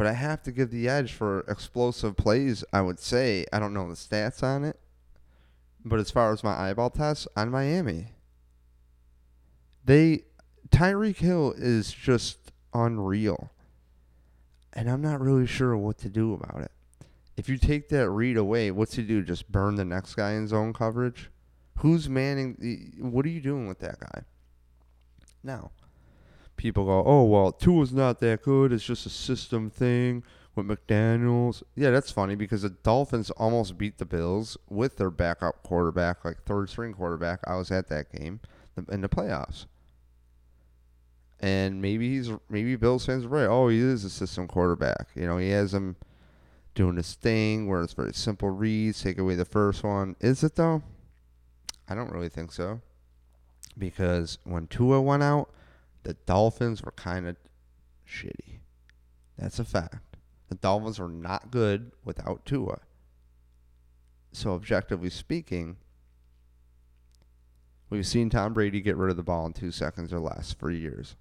but 0.00 0.06
I 0.06 0.12
have 0.12 0.42
to 0.44 0.50
give 0.50 0.70
the 0.70 0.88
edge 0.88 1.12
for 1.12 1.40
explosive 1.40 2.16
plays. 2.16 2.64
I 2.72 2.80
would 2.80 2.98
say 2.98 3.44
I 3.52 3.58
don't 3.58 3.74
know 3.74 3.86
the 3.86 3.94
stats 3.94 4.42
on 4.42 4.64
it, 4.64 4.80
but 5.84 5.98
as 5.98 6.10
far 6.10 6.32
as 6.32 6.44
my 6.44 6.52
eyeball 6.52 6.90
test 6.90 7.28
on 7.36 7.50
Miami, 7.50 8.12
they 9.84 10.24
Tyreek 10.70 11.16
Hill 11.16 11.54
is 11.56 11.92
just 11.92 12.52
unreal, 12.72 13.50
and 14.72 14.90
I'm 14.90 15.02
not 15.02 15.20
really 15.20 15.46
sure 15.46 15.76
what 15.76 15.98
to 15.98 16.08
do 16.08 16.34
about 16.34 16.62
it. 16.62 16.70
If 17.36 17.48
you 17.48 17.56
take 17.56 17.88
that 17.88 18.10
read 18.10 18.36
away, 18.36 18.70
what's 18.70 18.94
he 18.94 19.02
do? 19.02 19.22
Just 19.22 19.50
burn 19.50 19.76
the 19.76 19.84
next 19.84 20.14
guy 20.14 20.32
in 20.32 20.46
zone 20.46 20.72
coverage? 20.72 21.30
Who's 21.78 22.08
manning? 22.08 22.56
The, 22.58 23.02
what 23.02 23.24
are 23.24 23.30
you 23.30 23.40
doing 23.40 23.66
with 23.66 23.78
that 23.78 23.98
guy? 23.98 24.24
Now, 25.42 25.70
people 26.56 26.84
go, 26.84 27.02
oh, 27.04 27.24
well, 27.24 27.52
Tua's 27.52 27.92
not 27.92 28.20
that 28.20 28.42
good. 28.42 28.72
It's 28.72 28.84
just 28.84 29.06
a 29.06 29.10
system 29.10 29.70
thing 29.70 30.22
with 30.54 30.66
McDaniels. 30.66 31.62
Yeah, 31.74 31.90
that's 31.90 32.10
funny 32.10 32.34
because 32.34 32.62
the 32.62 32.70
Dolphins 32.70 33.30
almost 33.32 33.78
beat 33.78 33.98
the 33.98 34.04
Bills 34.04 34.56
with 34.68 34.96
their 34.96 35.10
backup 35.10 35.62
quarterback, 35.62 36.24
like 36.24 36.42
third 36.42 36.68
string 36.68 36.92
quarterback. 36.92 37.40
I 37.46 37.56
was 37.56 37.70
at 37.70 37.88
that 37.88 38.12
game 38.12 38.40
in 38.90 39.00
the 39.00 39.08
playoffs. 39.08 39.66
And 41.42 41.80
maybe 41.80 42.10
he's 42.10 42.30
maybe 42.50 42.76
Bills 42.76 43.06
fans 43.06 43.24
are 43.24 43.28
right. 43.28 43.46
Oh, 43.46 43.68
he 43.68 43.78
is 43.78 44.04
a 44.04 44.10
system 44.10 44.46
quarterback. 44.46 45.08
You 45.14 45.26
know, 45.26 45.38
he 45.38 45.50
has 45.50 45.72
him 45.72 45.96
doing 46.74 46.96
this 46.96 47.14
thing 47.14 47.66
where 47.66 47.82
it's 47.82 47.94
very 47.94 48.12
simple 48.12 48.50
reads, 48.50 49.02
take 49.02 49.18
away 49.18 49.34
the 49.36 49.44
first 49.44 49.82
one. 49.82 50.16
Is 50.20 50.44
it 50.44 50.56
though? 50.56 50.82
I 51.88 51.94
don't 51.94 52.12
really 52.12 52.28
think 52.28 52.52
so. 52.52 52.80
Because 53.78 54.38
when 54.44 54.66
Tua 54.66 55.00
went 55.00 55.22
out, 55.22 55.50
the 56.02 56.14
Dolphins 56.26 56.82
were 56.82 56.92
kind 56.92 57.26
of 57.26 57.36
shitty. 58.06 58.58
That's 59.38 59.58
a 59.58 59.64
fact. 59.64 60.09
The 60.50 60.56
Dolphins 60.56 61.00
are 61.00 61.08
not 61.08 61.50
good 61.50 61.92
without 62.04 62.44
Tua. 62.44 62.80
So, 64.32 64.52
objectively 64.52 65.08
speaking, 65.08 65.76
we've 67.88 68.06
seen 68.06 68.30
Tom 68.30 68.52
Brady 68.52 68.80
get 68.80 68.96
rid 68.96 69.10
of 69.10 69.16
the 69.16 69.22
ball 69.22 69.46
in 69.46 69.52
two 69.52 69.70
seconds 69.70 70.12
or 70.12 70.18
less 70.18 70.52
for 70.52 70.70
years. 70.70 71.16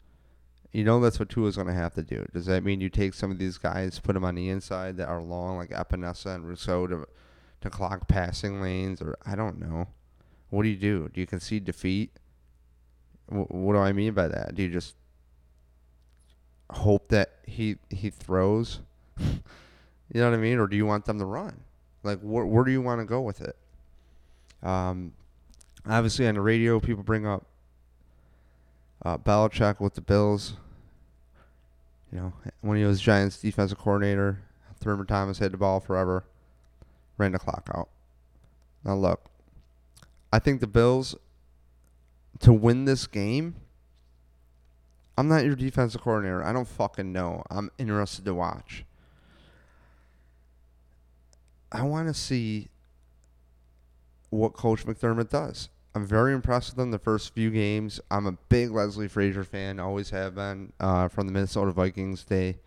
You 0.72 0.84
know 0.84 1.00
that's 1.00 1.20
what 1.20 1.30
Tua's 1.30 1.56
going 1.56 1.68
to 1.68 1.74
have 1.74 1.94
to 1.96 2.04
do. 2.04 2.26
Does 2.34 2.48
that 2.48 2.64
mean 2.64 2.82
you 2.82 2.90
take 2.90 3.14
some 3.14 3.32
of 3.32 3.40
these 3.40 3.58
guys, 3.58 4.00
put 4.00 4.14
them 4.14 4.26
on 4.26 4.36
the 4.36 4.50
inside 4.50 4.98
that 4.98 5.08
are 5.08 5.22
long, 5.22 5.58
like 5.58 5.70
Epenesa 5.70 6.36
and 6.36 6.48
Rousseau, 6.48 6.88
to, 6.88 7.08
to 7.62 7.70
clock 7.70 8.08
passing 8.08 8.62
lanes? 8.62 9.02
Or 9.02 9.18
I 9.26 9.36
don't 9.36 9.60
know. 9.60 9.88
What 10.50 10.64
do 10.64 10.70
you 10.70 10.78
do? 10.78 11.10
Do 11.14 11.22
you 11.22 11.28
concede 11.28 11.66
defeat? 11.66 12.12
what 13.28 13.74
do 13.74 13.80
I 13.80 13.92
mean 13.92 14.14
by 14.14 14.28
that? 14.28 14.56
Do 14.56 14.64
you 14.64 14.70
just 14.70 14.96
hope 16.72 17.10
that 17.10 17.36
he 17.46 17.78
he 17.90 18.10
throws? 18.10 18.80
you 20.14 20.22
know 20.22 20.30
what 20.30 20.38
I 20.38 20.42
mean? 20.42 20.60
Or 20.60 20.68
do 20.68 20.76
you 20.76 20.86
want 20.86 21.06
them 21.06 21.20
to 21.20 21.26
run? 21.26 21.62
Like, 22.04 22.20
where 22.22 22.46
where 22.46 22.64
do 22.64 22.72
you 22.72 22.82
want 22.82 23.02
to 23.02 23.06
go 23.06 23.22
with 23.22 23.42
it? 23.42 23.56
Um, 24.64 25.14
obviously 25.88 26.28
on 26.28 26.36
the 26.36 26.42
radio, 26.42 26.80
people 26.80 27.04
bring 27.04 27.26
up 27.26 27.46
uh, 29.04 29.18
Belichick 29.18 29.80
with 29.80 29.96
the 29.96 30.02
Bills. 30.02 30.54
You 32.12 32.20
know, 32.20 32.34
when 32.62 32.78
he 32.78 32.84
was 32.84 33.00
Giants 33.00 33.40
defensive 33.40 33.78
coordinator, 33.78 34.42
Thurman 34.80 35.06
Thomas 35.06 35.40
had 35.40 35.52
the 35.52 35.58
ball 35.58 35.80
forever, 35.80 36.24
ran 37.18 37.34
the 37.34 37.40
clock 37.40 37.70
out. 37.74 37.90
Now 38.84 38.96
look, 38.96 39.26
I 40.34 40.40
think 40.40 40.60
the 40.60 40.68
Bills 40.68 41.16
to 42.40 42.54
win 42.54 42.86
this 42.86 43.06
game, 43.06 43.56
I'm 45.18 45.28
not 45.28 45.44
your 45.44 45.56
defensive 45.56 46.02
coordinator. 46.02 46.44
I 46.44 46.54
don't 46.54 46.68
fucking 46.68 47.12
know. 47.12 47.44
I'm 47.50 47.70
interested 47.78 48.26
to 48.26 48.34
watch. 48.34 48.86
I 51.72 51.84
want 51.84 52.08
to 52.08 52.14
see 52.14 52.70
what 54.30 54.54
Coach 54.54 54.86
McDermott 54.86 55.30
does. 55.30 55.70
I'm 55.96 56.06
very 56.06 56.34
impressed 56.34 56.76
with 56.76 56.84
him 56.84 56.92
the 56.92 57.00
first 57.00 57.34
few 57.34 57.50
games. 57.50 58.00
I'm 58.12 58.28
a 58.28 58.34
big 58.34 58.72
Leslie 58.72 59.08
Frazier 59.08 59.44
fan, 59.44 59.80
always 59.80 60.12
have 60.12 60.36
been 60.36 60.72
uh, 60.80 61.08
from 61.08 61.28
the 61.28 61.34
Minnesota 61.34 61.72
Vikings 61.72 62.24
day. 62.24 62.58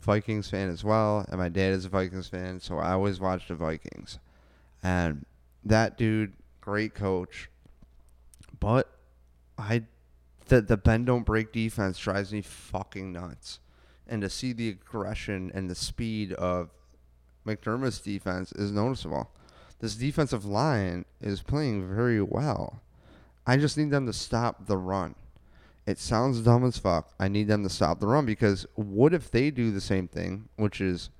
Vikings 0.00 0.48
fan 0.48 0.68
as 0.68 0.84
well, 0.84 1.24
and 1.28 1.38
my 1.38 1.48
dad 1.48 1.72
is 1.72 1.84
a 1.84 1.88
Vikings 1.88 2.28
fan, 2.28 2.60
so 2.60 2.78
I 2.78 2.92
always 2.92 3.18
watch 3.18 3.48
the 3.48 3.54
Vikings. 3.54 4.18
And 4.82 5.26
that 5.64 5.98
dude, 5.98 6.32
great 6.60 6.94
coach, 6.94 7.48
But 8.60 8.90
I 9.58 9.84
the 10.46 10.60
the 10.60 10.76
bend 10.76 11.06
don't 11.06 11.24
break 11.24 11.52
defense 11.52 11.98
drives 11.98 12.32
me 12.32 12.42
fucking 12.42 13.12
nuts. 13.12 13.58
And 14.06 14.22
to 14.22 14.30
see 14.30 14.52
the 14.52 14.68
aggression 14.68 15.50
and 15.52 15.68
the 15.68 15.74
speed 15.74 16.32
of 16.34 16.70
McDermott's 17.46 18.00
defense 18.00 18.52
is 18.52 18.72
noticeable. 18.72 19.30
This 19.78 19.94
defensive 19.94 20.44
line 20.44 21.04
is 21.20 21.42
playing 21.42 21.88
very 21.94 22.20
well. 22.20 22.80
I 23.46 23.56
just 23.56 23.78
need 23.78 23.90
them 23.90 24.06
to 24.06 24.12
stop 24.12 24.66
the 24.66 24.76
run. 24.76 25.14
It 25.86 25.98
sounds 25.98 26.40
dumb 26.40 26.64
as 26.64 26.78
fuck. 26.78 27.12
I 27.20 27.28
need 27.28 27.46
them 27.46 27.62
to 27.62 27.68
stop 27.68 28.00
the 28.00 28.08
run 28.08 28.26
because 28.26 28.66
what 28.74 29.14
if 29.14 29.30
they 29.30 29.50
do 29.50 29.70
the 29.70 29.80
same 29.80 30.08
thing, 30.08 30.48
which 30.56 30.80
is 30.80 31.10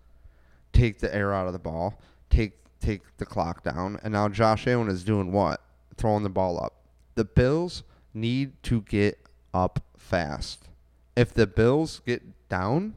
take 0.73 0.99
the 0.99 1.15
air 1.15 1.33
out 1.33 1.47
of 1.47 1.53
the 1.53 1.59
ball, 1.59 2.01
take 2.31 2.53
take 2.81 3.03
the 3.17 3.27
clock 3.27 3.63
down, 3.63 3.99
and 4.03 4.13
now 4.13 4.29
Josh 4.29 4.67
Allen 4.67 4.89
is 4.89 5.05
doing 5.05 5.33
what? 5.33 5.61
Throwing 5.97 6.25
the 6.25 6.29
ball 6.29 6.63
up. 6.63 6.75
The 7.15 7.25
Bills 7.25 7.85
need 8.13 8.61
to 8.65 8.83
get 8.83 9.19
up 9.55 9.81
fast. 9.97 10.69
If 11.17 11.33
the 11.33 11.47
Bills 11.47 12.01
get 12.05 12.23
down, 12.49 12.95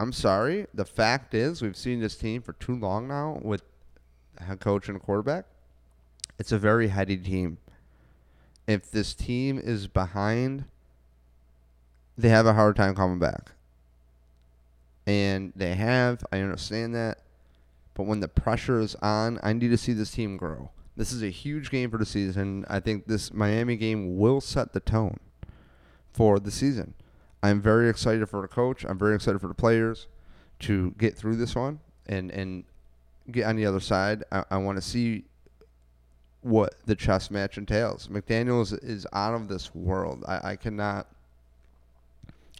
I'm 0.00 0.14
sorry. 0.14 0.66
The 0.72 0.86
fact 0.86 1.34
is, 1.34 1.60
we've 1.60 1.76
seen 1.76 2.00
this 2.00 2.16
team 2.16 2.40
for 2.40 2.54
too 2.54 2.74
long 2.74 3.06
now 3.06 3.38
with 3.42 3.62
head 4.40 4.58
coach 4.58 4.88
and 4.88 4.96
a 4.96 5.00
quarterback. 5.00 5.44
It's 6.38 6.52
a 6.52 6.58
very 6.58 6.88
heady 6.88 7.18
team. 7.18 7.58
If 8.66 8.90
this 8.90 9.12
team 9.12 9.60
is 9.62 9.88
behind, 9.88 10.64
they 12.16 12.30
have 12.30 12.46
a 12.46 12.54
hard 12.54 12.76
time 12.76 12.94
coming 12.94 13.18
back. 13.18 13.52
And 15.06 15.52
they 15.54 15.74
have, 15.74 16.24
I 16.32 16.38
understand 16.38 16.94
that. 16.94 17.18
But 17.92 18.04
when 18.04 18.20
the 18.20 18.28
pressure 18.28 18.80
is 18.80 18.94
on, 19.02 19.38
I 19.42 19.52
need 19.52 19.68
to 19.68 19.76
see 19.76 19.92
this 19.92 20.12
team 20.12 20.38
grow. 20.38 20.70
This 20.96 21.12
is 21.12 21.22
a 21.22 21.28
huge 21.28 21.70
game 21.70 21.90
for 21.90 21.98
the 21.98 22.06
season. 22.06 22.64
I 22.70 22.80
think 22.80 23.06
this 23.06 23.34
Miami 23.34 23.76
game 23.76 24.16
will 24.16 24.40
set 24.40 24.72
the 24.72 24.80
tone 24.80 25.18
for 26.10 26.40
the 26.40 26.50
season. 26.50 26.94
I'm 27.42 27.60
very 27.60 27.88
excited 27.88 28.28
for 28.28 28.42
the 28.42 28.48
coach. 28.48 28.84
I'm 28.84 28.98
very 28.98 29.14
excited 29.14 29.40
for 29.40 29.48
the 29.48 29.54
players 29.54 30.06
to 30.60 30.94
get 30.98 31.16
through 31.16 31.36
this 31.36 31.54
one 31.54 31.80
and 32.06 32.30
and 32.30 32.64
get 33.30 33.46
on 33.46 33.56
the 33.56 33.66
other 33.66 33.80
side. 33.80 34.24
I, 34.30 34.44
I 34.50 34.56
want 34.58 34.76
to 34.76 34.82
see 34.82 35.24
what 36.42 36.74
the 36.86 36.94
chess 36.94 37.30
match 37.30 37.58
entails. 37.58 38.08
McDaniels 38.08 38.78
is 38.82 39.06
out 39.12 39.34
of 39.34 39.48
this 39.48 39.74
world. 39.74 40.24
I, 40.26 40.52
I 40.52 40.56
cannot 40.56 41.06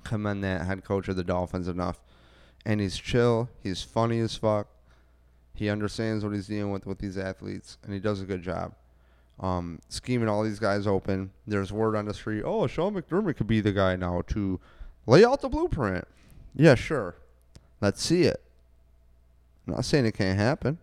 commend 0.04 0.44
that 0.44 0.66
head 0.66 0.84
coach 0.84 1.08
of 1.08 1.16
the 1.16 1.24
Dolphins 1.24 1.68
enough. 1.68 2.00
And 2.66 2.80
he's 2.80 2.98
chill. 2.98 3.48
He's 3.62 3.82
funny 3.82 4.20
as 4.20 4.36
fuck. 4.36 4.66
He 5.54 5.68
understands 5.68 6.24
what 6.24 6.34
he's 6.34 6.46
dealing 6.46 6.72
with 6.72 6.86
with 6.86 6.98
these 6.98 7.18
athletes, 7.18 7.78
and 7.82 7.92
he 7.92 8.00
does 8.00 8.20
a 8.20 8.24
good 8.24 8.42
job. 8.42 8.74
Um, 9.40 9.78
scheming 9.88 10.28
all 10.28 10.42
these 10.42 10.58
guys 10.58 10.86
open. 10.86 11.30
There's 11.46 11.72
word 11.72 11.96
on 11.96 12.04
the 12.04 12.12
street. 12.14 12.42
Oh, 12.44 12.66
Sean 12.66 12.94
McDermott 12.94 13.36
could 13.36 13.46
be 13.46 13.60
the 13.60 13.72
guy 13.72 13.96
now 13.96 14.22
to 14.28 14.60
lay 15.06 15.24
out 15.24 15.40
the 15.40 15.48
blueprint. 15.48 16.06
Yeah, 16.54 16.74
sure. 16.74 17.14
Let's 17.80 18.02
see 18.02 18.24
it. 18.24 18.42
I'm 19.66 19.74
not 19.74 19.84
saying 19.84 20.04
it 20.04 20.12
can't 20.12 20.38
happen, 20.38 20.78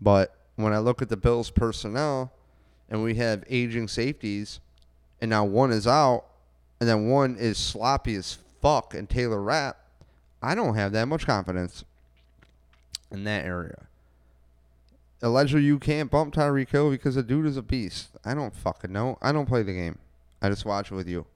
but 0.00 0.34
when 0.56 0.72
I 0.72 0.78
look 0.78 1.02
at 1.02 1.08
the 1.08 1.16
Bills 1.16 1.50
personnel 1.50 2.32
and 2.90 3.02
we 3.02 3.14
have 3.16 3.44
aging 3.48 3.88
safeties, 3.88 4.60
and 5.20 5.30
now 5.30 5.44
one 5.44 5.70
is 5.70 5.86
out, 5.86 6.24
and 6.80 6.88
then 6.88 7.08
one 7.08 7.36
is 7.36 7.58
sloppy 7.58 8.16
as 8.16 8.38
fuck 8.60 8.94
and 8.94 9.08
Taylor 9.08 9.40
Rapp, 9.40 9.78
I 10.42 10.54
don't 10.54 10.74
have 10.74 10.92
that 10.92 11.06
much 11.06 11.26
confidence 11.26 11.84
in 13.10 13.24
that 13.24 13.44
area. 13.44 13.86
Allegedly, 15.22 15.62
you 15.62 15.78
can't 15.78 16.10
bump 16.10 16.34
Tyreek 16.34 16.70
Hill 16.70 16.90
because 16.90 17.14
the 17.14 17.22
dude 17.22 17.46
is 17.46 17.56
a 17.56 17.62
beast. 17.62 18.10
I 18.24 18.34
don't 18.34 18.52
fucking 18.52 18.92
know. 18.92 19.18
I 19.22 19.30
don't 19.30 19.46
play 19.46 19.62
the 19.62 19.72
game. 19.72 19.98
I 20.42 20.48
just 20.48 20.64
watch 20.64 20.90
it 20.90 20.96
with 20.96 21.08
you. 21.08 21.26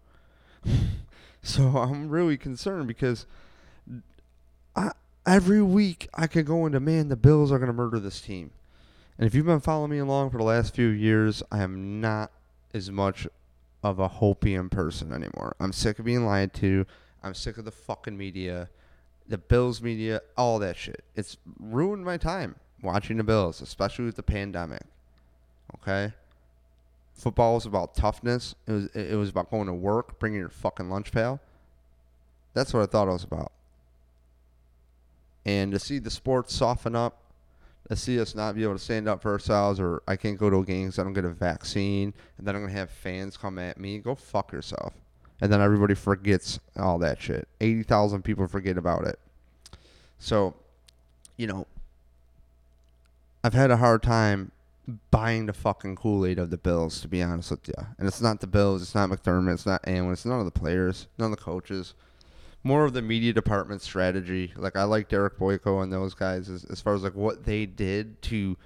so 1.43 1.69
I'm 1.69 2.09
really 2.09 2.37
concerned 2.37 2.89
because 2.89 3.27
I, 4.75 4.91
every 5.25 5.63
week 5.63 6.09
I 6.13 6.27
could 6.27 6.47
go 6.47 6.67
into, 6.67 6.81
man, 6.81 7.09
the 7.09 7.17
Bills 7.17 7.53
are 7.53 7.59
going 7.59 7.69
to 7.69 7.73
murder 7.73 8.01
this 8.01 8.21
team. 8.21 8.51
And 9.19 9.27
if 9.27 9.37
you've 9.37 9.47
been 9.47 9.61
following 9.61 9.93
me 9.93 9.99
along 9.99 10.31
for 10.31 10.39
the 10.39 10.45
last 10.45 10.75
few 10.75 10.89
years, 10.89 11.45
I 11.53 11.63
am 11.63 12.01
not 12.01 12.33
as 12.75 12.91
much 12.91 13.29
of 13.85 14.01
a 14.01 14.09
hopium 14.09 14.69
person 14.69 15.13
anymore. 15.13 15.55
I'm 15.61 15.73
sick 15.73 16.01
of 16.01 16.05
being 16.05 16.27
lied 16.27 16.53
to. 16.55 16.87
I'm 17.23 17.35
sick 17.35 17.57
of 17.57 17.65
the 17.65 17.71
fucking 17.71 18.19
media, 18.19 18.69
the 19.29 19.39
Bills 19.39 19.81
media, 19.81 20.23
all 20.37 20.59
that 20.59 20.77
shit. 20.77 21.05
It's 21.15 21.37
ruined 21.61 22.05
my 22.05 22.17
time 22.17 22.57
watching 22.83 23.17
the 23.17 23.25
Bills, 23.25 23.61
especially 23.61 24.05
with 24.05 24.17
the 24.17 24.23
pandemic. 24.23 24.83
Okay? 25.77 26.13
Football 27.15 27.55
was 27.55 27.67
about 27.67 27.95
toughness. 27.95 28.55
It 28.67 28.73
was 28.73 28.87
it 28.95 29.17
was 29.17 29.31
about 29.31 29.51
going 29.51 29.67
to 29.67 29.73
work, 29.73 30.19
bringing 30.19 30.39
your 30.39 30.51
fucking 30.51 30.91
lunch 30.91 31.13
pail. 31.13 31.41
That's 32.53 32.75
what 32.75 32.83
I 32.83 32.87
thought 32.87 33.09
it 33.09 33.13
was 33.13 33.25
about. 33.25 33.53
And 35.45 35.73
to 35.73 35.79
see 35.79 35.99
the 35.99 36.11
sports 36.11 36.55
soften 36.55 36.95
up, 36.95 37.19
to 37.89 37.97
see 37.97 38.21
us 38.21 38.35
not 38.35 38.55
be 38.55 38.65
able 38.65 38.75
to 38.75 38.83
stand 38.83 39.09
up 39.09 39.23
for 39.23 39.31
ourselves, 39.31 39.81
or 39.81 40.03
I 40.07 40.17
can't 40.17 40.39
go 40.39 40.51
to 40.51 40.59
a 40.59 40.65
game 40.65 40.87
because 40.87 40.99
I 40.99 41.05
don't 41.05 41.13
get 41.13 41.25
a 41.25 41.31
vaccine, 41.31 42.13
and 42.37 42.47
then 42.47 42.55
I'm 42.55 42.63
gonna 42.63 42.73
have 42.73 42.91
fans 42.91 43.37
come 43.37 43.59
at 43.59 43.79
me. 43.79 43.99
Go 43.99 44.15
fuck 44.15 44.53
yourself. 44.53 44.93
And 45.41 45.53
then 45.53 45.61
everybody 45.61 45.95
forgets 45.95 46.59
all 46.77 46.99
that 46.99 47.21
shit. 47.21 47.47
Eighty 47.61 47.83
thousand 47.83 48.23
people 48.23 48.47
forget 48.47 48.77
about 48.77 49.07
it. 49.07 49.19
So, 50.19 50.55
you 51.37 51.47
know, 51.47 51.67
I've 53.47 53.55
had 53.55 53.71
a 53.71 53.77
hard 53.77 54.03
time 54.03 54.51
buying 55.13 55.47
the 55.47 55.53
fucking 55.53 55.95
Kool 55.95 56.27
Aid 56.27 56.41
of 56.41 56.51
the 56.51 56.57
Bills, 56.57 57.01
to 57.03 57.07
be 57.07 57.23
honest 57.23 57.53
with 57.53 57.69
you. 57.69 57.75
And 57.97 58.09
it's 58.09 58.21
not 58.21 58.41
the 58.41 58.49
Bills, 58.49 58.83
it's 58.83 58.93
not 58.93 59.09
McDermott, 59.09 59.55
it's 59.55 59.65
not 59.65 59.83
anyone, 59.85 60.15
it's 60.15 60.25
none 60.25 60.41
of 60.41 60.47
the 60.47 60.51
players, 60.51 61.07
none 61.17 61.31
of 61.31 61.39
the 61.39 61.45
coaches. 61.45 61.95
More 62.65 62.85
of 62.85 62.93
the 62.93 63.03
media 63.03 63.33
department 63.33 63.83
strategy. 63.83 64.53
Like 64.57 64.75
I 64.75 64.83
like 64.83 65.09
Derek 65.09 65.39
Boyko 65.39 65.81
and 65.81 65.93
those 65.93 66.13
guys 66.13 66.51
as, 66.51 66.65
as 66.65 66.81
far 66.81 66.97
as 66.97 67.05
like 67.05 67.15
what 67.15 67.45
they 67.45 67.67
did 67.67 68.21
to 68.23 68.57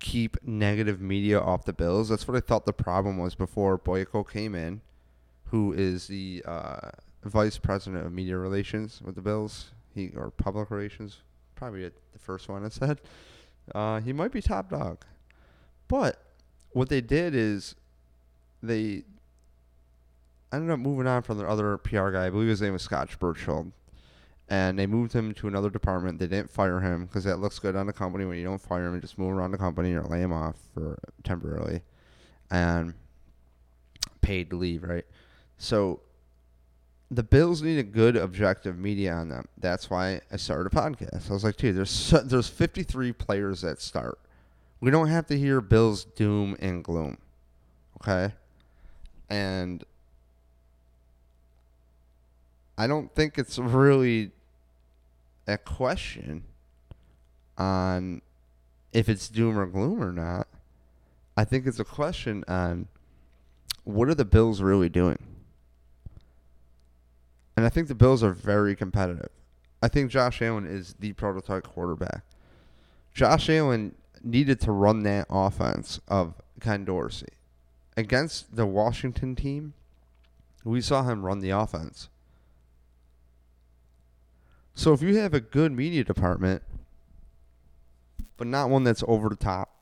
keep 0.00 0.42
negative 0.42 0.98
media 0.98 1.38
off 1.38 1.66
the 1.66 1.74
Bills. 1.74 2.08
That's 2.08 2.26
what 2.26 2.34
I 2.34 2.40
thought 2.40 2.64
the 2.64 2.72
problem 2.72 3.18
was 3.18 3.34
before 3.34 3.78
Boyko 3.78 4.26
came 4.26 4.54
in, 4.54 4.80
who 5.48 5.74
is 5.74 6.06
the 6.06 6.42
uh, 6.46 6.88
vice 7.22 7.58
president 7.58 8.06
of 8.06 8.12
media 8.14 8.38
relations 8.38 9.02
with 9.04 9.14
the 9.14 9.20
Bills. 9.20 9.72
He 9.94 10.10
or 10.16 10.30
public 10.30 10.70
relations, 10.70 11.18
probably 11.54 11.82
the 11.82 12.18
first 12.18 12.48
one 12.48 12.64
I 12.64 12.70
said. 12.70 13.02
Uh, 13.74 14.00
he 14.00 14.12
might 14.12 14.32
be 14.32 14.42
top 14.42 14.70
dog. 14.70 15.04
But 15.88 16.22
what 16.70 16.88
they 16.88 17.00
did 17.00 17.34
is 17.34 17.74
they 18.62 19.04
ended 20.52 20.70
up 20.70 20.78
moving 20.78 21.06
on 21.06 21.22
from 21.22 21.38
their 21.38 21.48
other 21.48 21.76
PR 21.78 22.10
guy. 22.10 22.26
I 22.26 22.30
believe 22.30 22.48
his 22.48 22.62
name 22.62 22.72
was 22.72 22.82
Scott 22.82 23.08
Birchfield. 23.18 23.72
And 24.48 24.78
they 24.78 24.86
moved 24.86 25.12
him 25.12 25.32
to 25.34 25.48
another 25.48 25.70
department. 25.70 26.18
They 26.18 26.26
didn't 26.26 26.50
fire 26.50 26.80
him 26.80 27.06
because 27.06 27.24
that 27.24 27.38
looks 27.38 27.58
good 27.58 27.74
on 27.74 27.86
the 27.86 27.92
company 27.92 28.24
when 28.24 28.36
you 28.36 28.44
don't 28.44 28.60
fire 28.60 28.86
him. 28.86 28.94
You 28.94 29.00
just 29.00 29.16
move 29.16 29.32
around 29.32 29.52
the 29.52 29.58
company 29.58 29.94
or 29.94 30.02
lay 30.02 30.20
him 30.20 30.32
off 30.32 30.56
for 30.74 30.98
temporarily. 31.24 31.80
And 32.50 32.92
paid 34.20 34.50
to 34.50 34.56
leave, 34.56 34.82
right? 34.82 35.04
So 35.56 36.00
the 37.12 37.22
Bills 37.22 37.60
need 37.60 37.78
a 37.78 37.82
good 37.82 38.16
objective 38.16 38.78
media 38.78 39.12
on 39.12 39.28
them. 39.28 39.46
That's 39.58 39.90
why 39.90 40.22
I 40.32 40.36
started 40.36 40.72
a 40.72 40.76
podcast. 40.76 41.30
I 41.30 41.34
was 41.34 41.44
like, 41.44 41.56
dude, 41.56 41.76
there's 41.76 41.90
so, 41.90 42.18
there's 42.18 42.48
53 42.48 43.12
players 43.12 43.60
that 43.60 43.82
start. 43.82 44.18
We 44.80 44.90
don't 44.90 45.08
have 45.08 45.26
to 45.26 45.38
hear 45.38 45.60
Bills 45.60 46.04
doom 46.04 46.56
and 46.58 46.82
gloom. 46.82 47.18
Okay? 48.00 48.32
And 49.28 49.84
I 52.78 52.86
don't 52.86 53.14
think 53.14 53.36
it's 53.36 53.58
really 53.58 54.30
a 55.46 55.58
question 55.58 56.44
on 57.58 58.22
if 58.92 59.10
it's 59.10 59.28
doom 59.28 59.58
or 59.58 59.66
gloom 59.66 60.02
or 60.02 60.12
not. 60.12 60.48
I 61.36 61.44
think 61.44 61.66
it's 61.66 61.78
a 61.78 61.84
question 61.84 62.42
on 62.48 62.88
what 63.84 64.08
are 64.08 64.14
the 64.14 64.24
Bills 64.24 64.62
really 64.62 64.88
doing? 64.88 65.18
And 67.56 67.66
I 67.66 67.68
think 67.68 67.88
the 67.88 67.94
Bills 67.94 68.22
are 68.22 68.32
very 68.32 68.74
competitive. 68.74 69.30
I 69.82 69.88
think 69.88 70.10
Josh 70.10 70.40
Allen 70.40 70.66
is 70.66 70.94
the 70.98 71.12
prototype 71.12 71.64
quarterback. 71.64 72.24
Josh 73.12 73.50
Allen 73.50 73.94
needed 74.22 74.60
to 74.60 74.72
run 74.72 75.02
that 75.02 75.26
offense 75.28 76.00
of 76.08 76.34
Ken 76.60 76.84
Dorsey. 76.84 77.26
Against 77.96 78.56
the 78.56 78.64
Washington 78.64 79.34
team, 79.36 79.74
we 80.64 80.80
saw 80.80 81.02
him 81.02 81.26
run 81.26 81.40
the 81.40 81.50
offense. 81.50 82.08
So 84.74 84.92
if 84.92 85.02
you 85.02 85.18
have 85.18 85.34
a 85.34 85.40
good 85.40 85.72
media 85.72 86.04
department, 86.04 86.62
but 88.36 88.46
not 88.46 88.70
one 88.70 88.84
that's 88.84 89.04
over 89.06 89.28
the 89.28 89.36
top, 89.36 89.76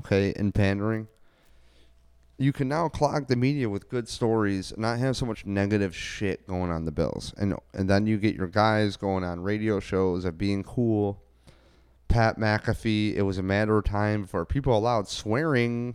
okay, 0.00 0.32
and 0.36 0.54
pandering, 0.54 1.08
you 2.38 2.52
can 2.52 2.68
now 2.68 2.88
clog 2.88 3.28
the 3.28 3.36
media 3.36 3.68
with 3.68 3.88
good 3.88 4.08
stories 4.08 4.72
and 4.72 4.80
not 4.82 4.98
have 4.98 5.16
so 5.16 5.26
much 5.26 5.46
negative 5.46 5.94
shit 5.94 6.46
going 6.46 6.70
on 6.70 6.84
the 6.84 6.92
Bills. 6.92 7.32
And 7.36 7.54
and 7.72 7.88
then 7.88 8.06
you 8.06 8.18
get 8.18 8.34
your 8.34 8.48
guys 8.48 8.96
going 8.96 9.24
on 9.24 9.40
radio 9.40 9.80
shows 9.80 10.24
of 10.24 10.38
being 10.38 10.62
cool 10.62 11.22
Pat 12.12 12.38
McAfee, 12.38 13.14
it 13.14 13.22
was 13.22 13.38
a 13.38 13.42
matter 13.42 13.78
of 13.78 13.84
time 13.84 14.26
for 14.26 14.44
people 14.44 14.76
allowed 14.76 15.08
swearing. 15.08 15.94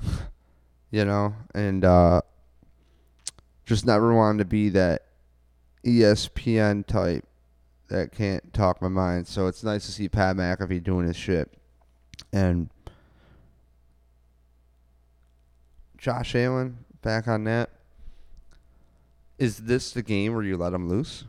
you 0.90 1.04
know, 1.04 1.34
and 1.54 1.84
uh, 1.84 2.22
just 3.66 3.84
never 3.84 4.14
wanted 4.14 4.38
to 4.38 4.44
be 4.46 4.70
that 4.70 5.02
ESPN 5.84 6.86
type 6.86 7.26
that 7.88 8.10
can't 8.12 8.54
talk 8.54 8.80
my 8.80 8.88
mind. 8.88 9.28
So 9.28 9.48
it's 9.48 9.62
nice 9.62 9.84
to 9.84 9.92
see 9.92 10.08
Pat 10.08 10.36
McAfee 10.36 10.82
doing 10.82 11.06
his 11.06 11.16
shit. 11.16 11.52
And 12.32 12.70
Josh 16.06 16.36
Allen 16.36 16.84
back 17.02 17.26
on 17.26 17.42
that. 17.44 17.68
Is 19.40 19.56
this 19.56 19.90
the 19.90 20.04
game 20.04 20.34
where 20.34 20.44
you 20.44 20.56
let 20.56 20.72
him 20.72 20.88
loose? 20.88 21.24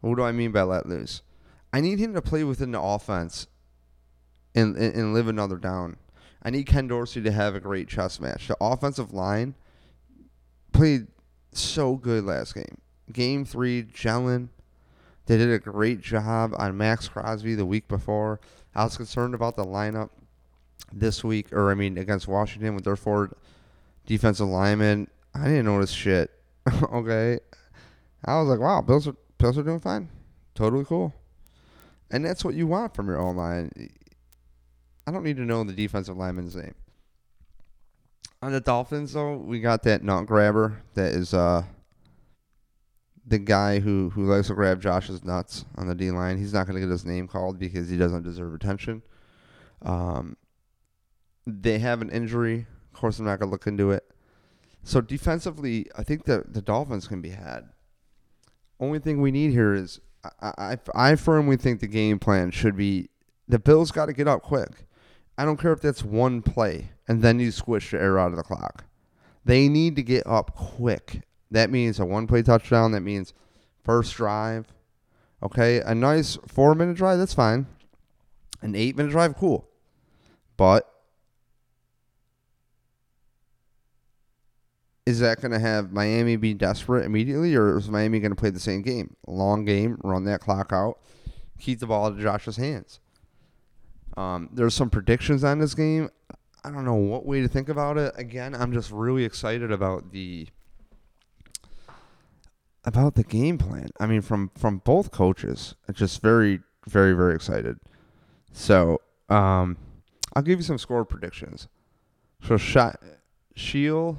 What 0.00 0.16
do 0.16 0.22
I 0.22 0.32
mean 0.32 0.50
by 0.50 0.62
let 0.62 0.86
loose? 0.86 1.20
I 1.70 1.82
need 1.82 1.98
him 1.98 2.14
to 2.14 2.22
play 2.22 2.42
within 2.42 2.72
the 2.72 2.80
offense 2.80 3.46
and, 4.54 4.74
and, 4.74 4.94
and 4.94 5.12
live 5.12 5.28
another 5.28 5.58
down. 5.58 5.98
I 6.42 6.48
need 6.48 6.64
Ken 6.64 6.88
Dorsey 6.88 7.20
to 7.20 7.30
have 7.30 7.54
a 7.54 7.60
great 7.60 7.88
chess 7.88 8.18
match. 8.18 8.48
The 8.48 8.56
offensive 8.58 9.12
line 9.12 9.54
played 10.72 11.08
so 11.52 11.96
good 11.96 12.24
last 12.24 12.54
game. 12.54 12.78
Game 13.12 13.44
three, 13.44 13.82
Jelen, 13.82 14.48
they 15.26 15.36
did 15.36 15.52
a 15.52 15.58
great 15.58 16.00
job 16.00 16.54
on 16.56 16.78
Maxx 16.78 17.06
Crosby 17.06 17.54
the 17.54 17.66
week 17.66 17.86
before. 17.86 18.40
I 18.74 18.84
was 18.84 18.96
concerned 18.96 19.34
about 19.34 19.56
the 19.56 19.64
lineup 19.66 20.08
this 20.92 21.22
week, 21.24 21.52
or 21.52 21.70
I 21.70 21.74
mean 21.74 21.98
against 21.98 22.28
Washington 22.28 22.74
with 22.74 22.84
their 22.84 22.96
forward 22.96 23.32
defensive 24.06 24.48
lineman. 24.48 25.08
I 25.34 25.44
didn't 25.44 25.66
notice 25.66 25.90
shit. 25.90 26.30
okay, 26.92 27.38
I 28.24 28.40
was 28.40 28.48
like, 28.48 28.60
wow, 28.60 28.80
Bills 28.80 29.08
are 29.08 29.16
Bills 29.38 29.58
are 29.58 29.62
doing 29.62 29.80
fine, 29.80 30.08
totally 30.54 30.84
cool, 30.84 31.14
and 32.10 32.24
that's 32.24 32.44
what 32.44 32.54
you 32.54 32.66
want 32.66 32.94
from 32.94 33.08
your 33.08 33.18
own 33.18 33.36
line. 33.36 33.70
I 35.06 35.10
don't 35.10 35.24
need 35.24 35.36
to 35.36 35.44
know 35.44 35.64
the 35.64 35.72
defensive 35.72 36.16
lineman's 36.16 36.56
name. 36.56 36.74
On 38.42 38.52
the 38.52 38.60
Dolphins, 38.60 39.12
though, 39.12 39.36
we 39.36 39.60
got 39.60 39.82
that 39.82 40.02
nut 40.02 40.26
grabber 40.26 40.82
that 40.94 41.12
is 41.12 41.34
uh 41.34 41.64
the 43.26 43.38
guy 43.38 43.78
who 43.78 44.10
who 44.10 44.24
likes 44.24 44.48
to 44.48 44.54
grab 44.54 44.80
Josh's 44.80 45.24
nuts 45.24 45.64
on 45.76 45.86
the 45.86 45.94
D 45.94 46.10
line. 46.10 46.38
He's 46.38 46.52
not 46.52 46.66
going 46.66 46.74
to 46.74 46.80
get 46.80 46.90
his 46.90 47.06
name 47.06 47.28
called 47.28 47.58
because 47.58 47.88
he 47.88 47.96
doesn't 47.96 48.24
deserve 48.24 48.54
attention. 48.54 49.02
Um, 49.82 50.36
they 51.50 51.78
have 51.78 52.02
an 52.02 52.10
injury. 52.10 52.66
Of 52.92 53.00
course, 53.00 53.18
I'm 53.18 53.24
not 53.24 53.38
going 53.38 53.48
to 53.48 53.52
look 53.52 53.66
into 53.66 53.90
it. 53.90 54.04
So 54.82 55.00
defensively, 55.00 55.86
I 55.96 56.02
think 56.02 56.24
that 56.24 56.54
the 56.54 56.62
Dolphins 56.62 57.06
can 57.06 57.20
be 57.20 57.30
had. 57.30 57.68
Only 58.78 58.98
thing 58.98 59.20
we 59.20 59.30
need 59.30 59.52
here 59.52 59.74
is 59.74 60.00
I, 60.40 60.52
I, 60.58 60.78
I 60.94 61.16
firmly 61.16 61.56
think 61.56 61.80
the 61.80 61.86
game 61.86 62.18
plan 62.18 62.50
should 62.50 62.76
be 62.76 63.10
the 63.46 63.58
Bills 63.58 63.90
got 63.90 64.06
to 64.06 64.12
get 64.12 64.28
up 64.28 64.42
quick. 64.42 64.86
I 65.36 65.44
don't 65.44 65.58
care 65.58 65.72
if 65.72 65.80
that's 65.80 66.04
one 66.04 66.42
play 66.42 66.90
and 67.08 67.22
then 67.22 67.40
you 67.40 67.50
squish 67.50 67.90
the 67.90 68.00
air 68.00 68.18
out 68.18 68.30
of 68.30 68.36
the 68.36 68.42
clock. 68.42 68.84
They 69.44 69.68
need 69.68 69.96
to 69.96 70.02
get 70.02 70.26
up 70.26 70.54
quick. 70.54 71.22
That 71.50 71.70
means 71.70 71.98
a 71.98 72.04
one 72.04 72.26
play 72.26 72.42
touchdown. 72.42 72.92
That 72.92 73.00
means 73.00 73.34
first 73.82 74.14
drive. 74.14 74.72
Okay, 75.42 75.80
a 75.80 75.94
nice 75.94 76.38
four 76.46 76.74
minute 76.74 76.96
drive, 76.96 77.18
that's 77.18 77.34
fine. 77.34 77.66
An 78.60 78.74
eight 78.74 78.96
minute 78.96 79.10
drive, 79.10 79.36
cool. 79.36 79.68
But 80.56 80.86
is 85.10 85.18
that 85.18 85.40
going 85.40 85.50
to 85.50 85.58
have 85.58 85.92
Miami 85.92 86.36
be 86.36 86.54
desperate 86.54 87.04
immediately, 87.04 87.54
or 87.56 87.76
is 87.76 87.90
Miami 87.90 88.20
going 88.20 88.30
to 88.30 88.36
play 88.36 88.50
the 88.50 88.60
same 88.60 88.80
game? 88.80 89.16
Long 89.26 89.64
game, 89.64 89.98
run 90.04 90.24
that 90.24 90.40
clock 90.40 90.72
out, 90.72 90.98
keep 91.58 91.80
the 91.80 91.86
ball 91.86 92.14
to 92.14 92.22
Josh's 92.22 92.56
hands. 92.56 93.00
Um, 94.16 94.48
there's 94.52 94.74
some 94.74 94.88
predictions 94.88 95.42
on 95.42 95.58
this 95.58 95.74
game. 95.74 96.10
I 96.64 96.70
don't 96.70 96.84
know 96.84 96.94
what 96.94 97.26
way 97.26 97.40
to 97.40 97.48
think 97.48 97.68
about 97.68 97.98
it. 97.98 98.14
Again, 98.16 98.54
I'm 98.54 98.72
just 98.72 98.92
really 98.92 99.24
excited 99.24 99.72
about 99.72 100.12
the 100.12 100.46
about 102.84 103.14
the 103.14 103.24
game 103.24 103.58
plan. 103.58 103.88
I 103.98 104.06
mean, 104.06 104.20
from 104.20 104.50
from 104.56 104.78
both 104.78 105.10
coaches, 105.10 105.74
just 105.92 106.22
very, 106.22 106.60
very, 106.86 107.14
very 107.14 107.34
excited. 107.34 107.78
So, 108.52 109.00
um, 109.28 109.76
I'll 110.34 110.42
give 110.42 110.58
you 110.58 110.64
some 110.64 110.78
score 110.78 111.04
predictions. 111.04 111.68
So, 112.46 112.56
shot 112.56 113.00
Sheil 113.54 114.18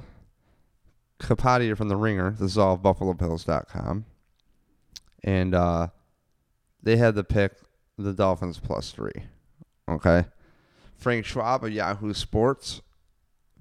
Kapadia 1.22 1.76
from 1.76 1.88
the 1.88 1.96
Ringer. 1.96 2.32
This 2.32 2.52
is 2.52 2.58
all 2.58 2.76
BuffaloBills.com, 2.76 4.04
and 5.24 5.54
uh, 5.54 5.88
they 6.82 6.96
had 6.96 7.14
the 7.14 7.24
pick 7.24 7.52
the 7.96 8.12
Dolphins 8.12 8.58
plus 8.58 8.90
three. 8.90 9.12
Okay, 9.88 10.26
Frank 10.96 11.24
Schwab 11.24 11.64
of 11.64 11.72
Yahoo 11.72 12.12
Sports 12.12 12.82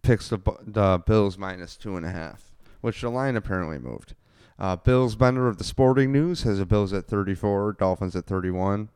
picks 0.02 0.30
the 0.30 0.40
the 0.66 1.02
Bills 1.06 1.38
minus 1.38 1.76
two 1.76 1.96
and 1.96 2.06
a 2.06 2.12
half, 2.12 2.52
which 2.82 3.02
the 3.02 3.10
line 3.10 3.36
apparently 3.36 3.78
moved. 3.78 4.16
Uh, 4.60 4.76
Bills 4.76 5.16
Bender 5.16 5.48
of 5.48 5.58
the 5.58 5.64
Sporting 5.64 6.12
News 6.12 6.44
has 6.44 6.60
the 6.60 6.66
Bills 6.68 6.94
at 6.94 7.06
34, 7.06 7.74
Dolphins 7.74 8.16
at 8.16 8.26
31. 8.26 8.90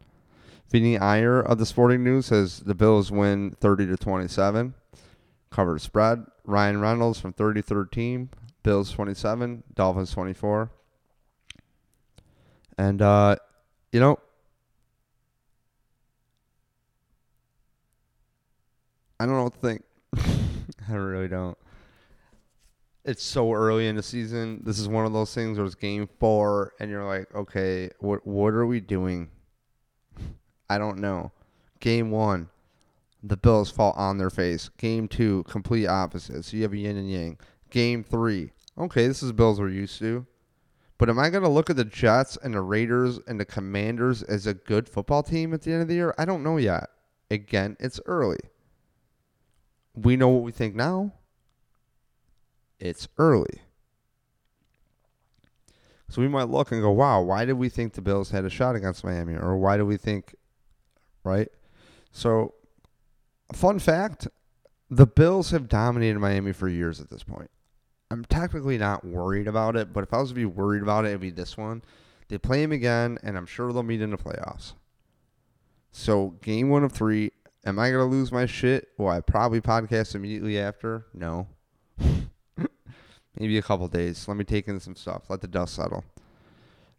Vinnie 0.69 0.97
Iyer 0.97 1.39
of 1.39 1.57
the 1.57 1.65
Sporting 1.65 2.03
News 2.03 2.27
says 2.27 2.59
the 2.59 2.75
Bills 2.75 3.11
win 3.11 3.51
30 3.59 3.87
to 3.87 3.97
27. 3.97 4.75
Covered 5.49 5.81
spread. 5.81 6.25
Ryan 6.43 6.81
Reynolds 6.81 7.19
from 7.19 7.33
33rd 7.33 7.91
team, 7.91 8.29
Bills 8.65 8.89
27, 8.89 9.61
Dolphins 9.75 10.11
24. 10.11 10.71
And 12.79 12.99
uh, 12.99 13.35
you 13.91 13.99
know, 13.99 14.17
I 19.19 19.27
don't 19.27 19.35
know 19.35 19.43
what 19.43 19.53
to 19.53 19.59
think. 19.59 19.83
I 20.89 20.95
really 20.95 21.27
don't. 21.27 21.55
It's 23.05 23.21
so 23.21 23.53
early 23.53 23.87
in 23.87 23.95
the 23.95 24.01
season. 24.01 24.63
This 24.65 24.79
is 24.79 24.87
one 24.87 25.05
of 25.05 25.13
those 25.13 25.31
things 25.31 25.59
where 25.59 25.67
it's 25.67 25.75
game 25.75 26.09
four, 26.19 26.73
and 26.79 26.89
you're 26.89 27.05
like, 27.05 27.33
okay, 27.35 27.91
what 27.99 28.25
what 28.25 28.55
are 28.55 28.65
we 28.65 28.79
doing? 28.79 29.29
I 30.71 30.79
don't 30.79 30.97
know. 30.97 31.31
Game 31.81 32.09
one, 32.09 32.49
the 33.21 33.37
Bills 33.37 33.69
fall 33.69 33.91
on 33.91 34.17
their 34.17 34.31
face. 34.31 34.69
Game 34.79 35.07
two, 35.07 35.43
complete 35.43 35.85
opposite. 35.85 36.45
So 36.45 36.57
you 36.57 36.63
have 36.63 36.73
a 36.73 36.77
yin 36.77 36.97
and 36.97 37.11
yang. 37.11 37.37
Game 37.69 38.03
three, 38.03 38.51
okay, 38.77 39.07
this 39.07 39.23
is 39.23 39.31
Bills 39.31 39.59
we're 39.59 39.69
used 39.69 39.99
to. 39.99 40.25
But 40.97 41.09
am 41.09 41.19
I 41.19 41.29
going 41.29 41.43
to 41.43 41.49
look 41.49 41.69
at 41.69 41.75
the 41.75 41.85
Jets 41.85 42.37
and 42.41 42.53
the 42.53 42.61
Raiders 42.61 43.19
and 43.27 43.39
the 43.39 43.45
Commanders 43.45 44.23
as 44.23 44.47
a 44.47 44.53
good 44.53 44.87
football 44.87 45.23
team 45.23 45.53
at 45.53 45.61
the 45.61 45.73
end 45.73 45.81
of 45.81 45.87
the 45.87 45.95
year? 45.95 46.15
I 46.17 46.25
don't 46.25 46.43
know 46.43 46.57
yet. 46.57 46.89
Again, 47.29 47.75
it's 47.79 47.99
early. 48.05 48.39
We 49.93 50.15
know 50.15 50.29
what 50.29 50.43
we 50.43 50.51
think 50.51 50.75
now. 50.75 51.13
It's 52.79 53.07
early. 53.17 53.61
So 56.09 56.21
we 56.21 56.27
might 56.27 56.49
look 56.49 56.71
and 56.71 56.81
go, 56.81 56.91
wow, 56.91 57.21
why 57.21 57.45
did 57.45 57.53
we 57.53 57.67
think 57.67 57.93
the 57.93 58.01
Bills 58.01 58.29
had 58.29 58.45
a 58.45 58.49
shot 58.49 58.75
against 58.75 59.03
Miami? 59.03 59.33
Or 59.35 59.57
why 59.57 59.75
do 59.75 59.85
we 59.85 59.97
think, 59.97 60.35
right? 61.23 61.49
So, 62.11 62.53
fun 63.53 63.79
fact 63.79 64.27
the 64.89 65.07
Bills 65.07 65.51
have 65.51 65.67
dominated 65.67 66.19
Miami 66.19 66.53
for 66.53 66.69
years 66.69 67.01
at 67.01 67.09
this 67.09 67.23
point. 67.23 67.49
I'm 68.11 68.23
technically 68.25 68.77
not 68.77 69.03
worried 69.03 69.47
about 69.47 69.75
it, 69.75 69.91
but 69.91 70.03
if 70.03 70.13
I 70.13 70.19
was 70.19 70.29
to 70.29 70.35
be 70.35 70.45
worried 70.45 70.83
about 70.83 71.05
it, 71.05 71.09
it'd 71.09 71.21
be 71.21 71.31
this 71.31 71.57
one. 71.57 71.81
They 72.27 72.37
play 72.37 72.63
him 72.63 72.71
again, 72.71 73.17
and 73.23 73.37
I'm 73.37 73.45
sure 73.45 73.71
they'll 73.71 73.83
meet 73.83 74.01
in 74.01 74.11
the 74.11 74.17
playoffs. 74.17 74.73
So, 75.91 76.35
game 76.41 76.69
one 76.69 76.83
of 76.83 76.91
three. 76.91 77.31
Am 77.65 77.79
I 77.79 77.89
going 77.89 78.07
to 78.07 78.15
lose 78.15 78.31
my 78.31 78.45
shit? 78.45 78.89
Will 78.97 79.07
I 79.07 79.21
probably 79.21 79.59
podcast 79.59 80.13
immediately 80.13 80.59
after? 80.59 81.07
No. 81.13 81.47
Maybe 83.39 83.57
a 83.57 83.61
couple 83.61 83.87
days. 83.87 84.27
Let 84.27 84.37
me 84.37 84.43
take 84.43 84.67
in 84.67 84.79
some 84.79 84.95
stuff. 84.95 85.23
Let 85.29 85.41
the 85.41 85.47
dust 85.47 85.75
settle. 85.75 86.03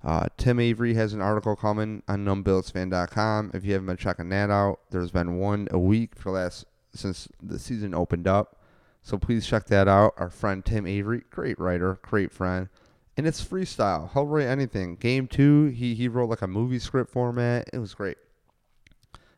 Uh, 0.03 0.27
Tim 0.37 0.61
Avery 0.61 0.95
has 0.95 1.13
an 1.13 1.21
article 1.21 1.57
coming 1.57 2.03
on 2.09 2.25
numbbillsfan.com. 2.25 3.53
If 3.55 3.65
you 3.65 3.73
haven't 3.73 3.87
been 3.87 3.97
checking 3.97 4.29
that 4.31 4.51
out, 4.51 4.81
there's 4.91 5.11
been 5.11 5.37
one 5.39 5.69
a 5.71 5.79
week 5.79 6.15
for 6.17 6.33
last 6.33 6.65
since 6.95 7.29
the 7.43 7.59
season 7.59 7.95
opened 7.95 8.27
up. 8.27 8.61
So 9.07 9.17
please 9.19 9.47
check 9.47 9.67
that 9.67 9.87
out. 9.87 10.15
Our 10.17 10.31
friend 10.31 10.65
Tim 10.65 10.85
Avery, 10.85 11.23
great 11.31 11.61
writer, 11.61 12.01
great 12.03 12.33
friend. 12.33 12.69
And 13.17 13.25
it's 13.25 13.41
freestyle. 13.41 14.13
He'll 14.13 14.27
write 14.27 14.49
anything. 14.49 14.97
Game 14.97 15.29
two, 15.29 15.67
he, 15.67 15.95
he 15.95 16.09
wrote 16.09 16.29
like 16.29 16.43
a 16.43 16.49
movie 16.49 16.81
script 16.81 17.13
format. 17.13 17.71
It 17.73 17.79
was 17.79 17.95
great. 17.95 18.17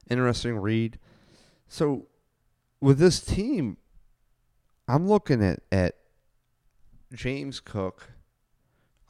Interesting 0.09 0.57
read. 0.57 0.98
So 1.66 2.07
with 2.81 2.98
this 2.98 3.20
team, 3.20 3.76
I'm 4.88 5.07
looking 5.07 5.44
at, 5.44 5.61
at 5.70 5.96
James 7.12 7.61
Cook. 7.61 8.09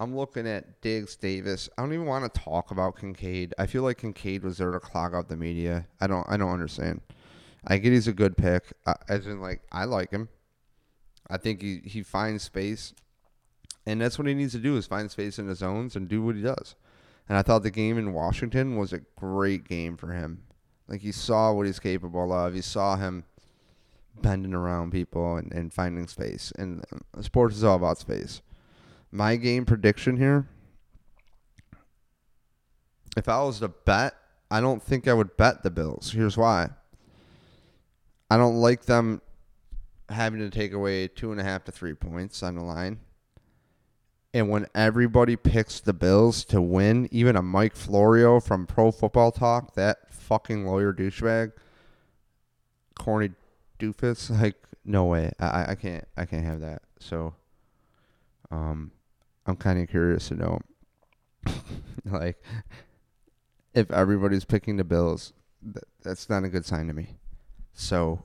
I'm 0.01 0.17
looking 0.17 0.49
at 0.49 0.81
Diggs 0.81 1.15
Davis. 1.15 1.69
I 1.79 1.83
don't 1.83 1.93
even 1.93 2.07
want 2.07 2.35
to 2.35 2.41
talk 2.41 2.73
about 2.73 2.99
Kincaid. 2.99 3.55
I 3.61 3.67
feel 3.67 3.85
like 3.85 3.99
Kincaid 3.99 4.43
was 4.43 4.59
there 4.59 4.73
to 4.73 4.81
clog 4.81 5.15
up 5.15 5.29
the 5.29 5.37
media. 5.37 5.87
I 6.01 6.09
don't 6.09 6.29
I 6.29 6.37
don't 6.37 6.51
understand. 6.51 7.01
I 7.65 7.79
get 7.79 7.93
he's 7.93 8.09
a 8.09 8.13
good 8.13 8.37
pick. 8.37 8.73
As 9.09 9.29
in 9.29 9.41
like 9.41 9.63
I 9.71 9.85
like 9.85 10.11
him. 10.11 10.29
I 11.31 11.37
think 11.37 11.63
he, 11.63 11.81
he 11.85 12.03
finds 12.03 12.43
space. 12.43 12.95
And 13.87 14.01
that's 14.01 14.19
what 14.19 14.29
he 14.29 14.35
needs 14.35 14.53
to 14.53 14.59
do 14.59 14.77
is 14.77 14.87
find 14.87 15.11
space 15.11 15.39
in 15.39 15.47
the 15.47 15.55
zones 15.55 15.97
and 15.97 16.09
do 16.09 16.23
what 16.23 16.37
he 16.37 16.43
does. 16.43 16.75
And 17.29 17.37
I 17.37 17.43
thought 17.43 17.63
the 17.63 17.71
game 17.71 17.99
in 17.99 18.13
Washington 18.13 18.77
was 18.77 18.93
a 18.93 19.01
great 19.17 19.67
game 19.67 19.97
for 19.97 20.13
him. 20.13 20.43
Like 20.89 21.01
he 21.01 21.13
saw 21.13 21.53
what 21.53 21.67
he's 21.67 21.79
capable 21.79 22.33
of. 22.33 22.55
He 22.55 22.63
saw 22.63 22.97
him 22.97 23.25
bending 24.21 24.55
around 24.55 24.93
people 24.93 25.37
and, 25.37 25.53
and 25.53 25.73
finding 25.73 26.07
space. 26.09 26.53
And 26.59 26.85
uh, 26.93 27.23
sports 27.23 27.57
is 27.57 27.65
all 27.65 27.77
about 27.77 27.99
space. 27.99 28.43
My 29.11 29.37
game 29.37 29.65
prediction 29.65 30.17
here 30.17 30.49
if 33.19 33.29
I 33.29 33.43
was 33.43 33.59
to 33.59 33.69
bet, 33.69 34.15
I 34.51 34.61
don't 34.61 34.83
think 34.83 35.09
I 35.09 35.13
would 35.13 35.37
bet 35.37 35.63
the 35.63 35.71
Bills. 35.71 36.13
Here's 36.13 36.37
why. 36.37 36.71
I 38.31 38.37
don't 38.37 38.57
like 38.57 38.85
them 38.85 39.21
having 40.09 40.41
to 40.41 40.51
take 40.51 40.73
away 40.73 41.09
two 41.09 41.33
and 41.33 41.41
a 41.41 41.45
half 41.45 41.65
to 41.65 41.73
three 41.73 41.95
points 41.95 42.43
on 42.43 42.55
the 42.55 42.63
line. 42.63 43.01
And 44.35 44.51
when 44.51 44.67
everybody 44.75 45.37
picks 45.37 45.81
the 45.81 45.93
Bills 45.95 46.45
to 46.47 46.61
win, 46.61 47.09
even 47.11 47.35
a 47.35 47.43
Mike 47.43 47.75
Florio 47.75 48.41
from 48.41 48.67
Pro 48.67 48.91
Football 48.91 49.33
Talk, 49.33 49.75
that 49.75 50.13
fucking 50.13 50.67
lawyer 50.67 50.93
douchebag, 50.93 51.53
corny 52.95 53.31
doofus, 53.79 54.31
like 54.43 54.57
no 54.85 55.07
way, 55.07 55.33
I 55.41 55.73
I 55.73 55.75
can't 55.75 56.07
I 56.17 56.25
can't 56.25 56.45
have 56.45 56.61
that. 56.61 56.83
So, 57.01 57.35
um, 58.51 58.93
I'm 59.47 59.57
kind 59.57 59.81
of 59.81 59.89
curious 59.89 60.29
to 60.29 60.35
know, 60.35 60.61
like, 62.05 62.43
if 63.75 63.91
everybody's 63.91 64.45
picking 64.45 64.77
the 64.77 64.85
Bills, 64.85 65.33
th- 65.63 65.85
that's 66.03 66.29
not 66.29 66.45
a 66.45 66.49
good 66.49 66.67
sign 66.67 66.87
to 66.89 66.93
me. 66.93 67.17
So, 67.73 68.25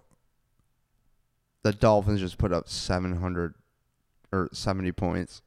the 1.63 1.73
Dolphins 1.73 2.19
just 2.19 2.38
put 2.38 2.54
up 2.54 2.69
700 2.69 3.56
or 4.32 4.49
70 4.52 4.91
points. 4.91 5.41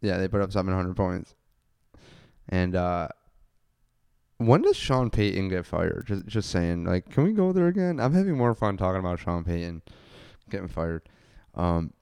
Yeah, 0.00 0.18
they 0.18 0.28
put 0.28 0.40
up 0.40 0.52
700 0.52 0.94
points. 0.96 1.34
And 2.48 2.74
uh 2.76 3.08
when 4.38 4.62
does 4.62 4.76
Sean 4.76 5.10
Payton 5.10 5.48
get 5.48 5.64
fired? 5.64 6.04
Just 6.06 6.26
just 6.26 6.50
saying, 6.50 6.84
like, 6.84 7.08
can 7.08 7.24
we 7.24 7.32
go 7.32 7.52
there 7.52 7.68
again? 7.68 8.00
I'm 8.00 8.12
having 8.12 8.36
more 8.36 8.54
fun 8.54 8.76
talking 8.76 9.00
about 9.00 9.20
Sean 9.20 9.44
Payton 9.44 9.82
getting 10.50 10.68
fired. 10.68 11.08
Um 11.54 11.92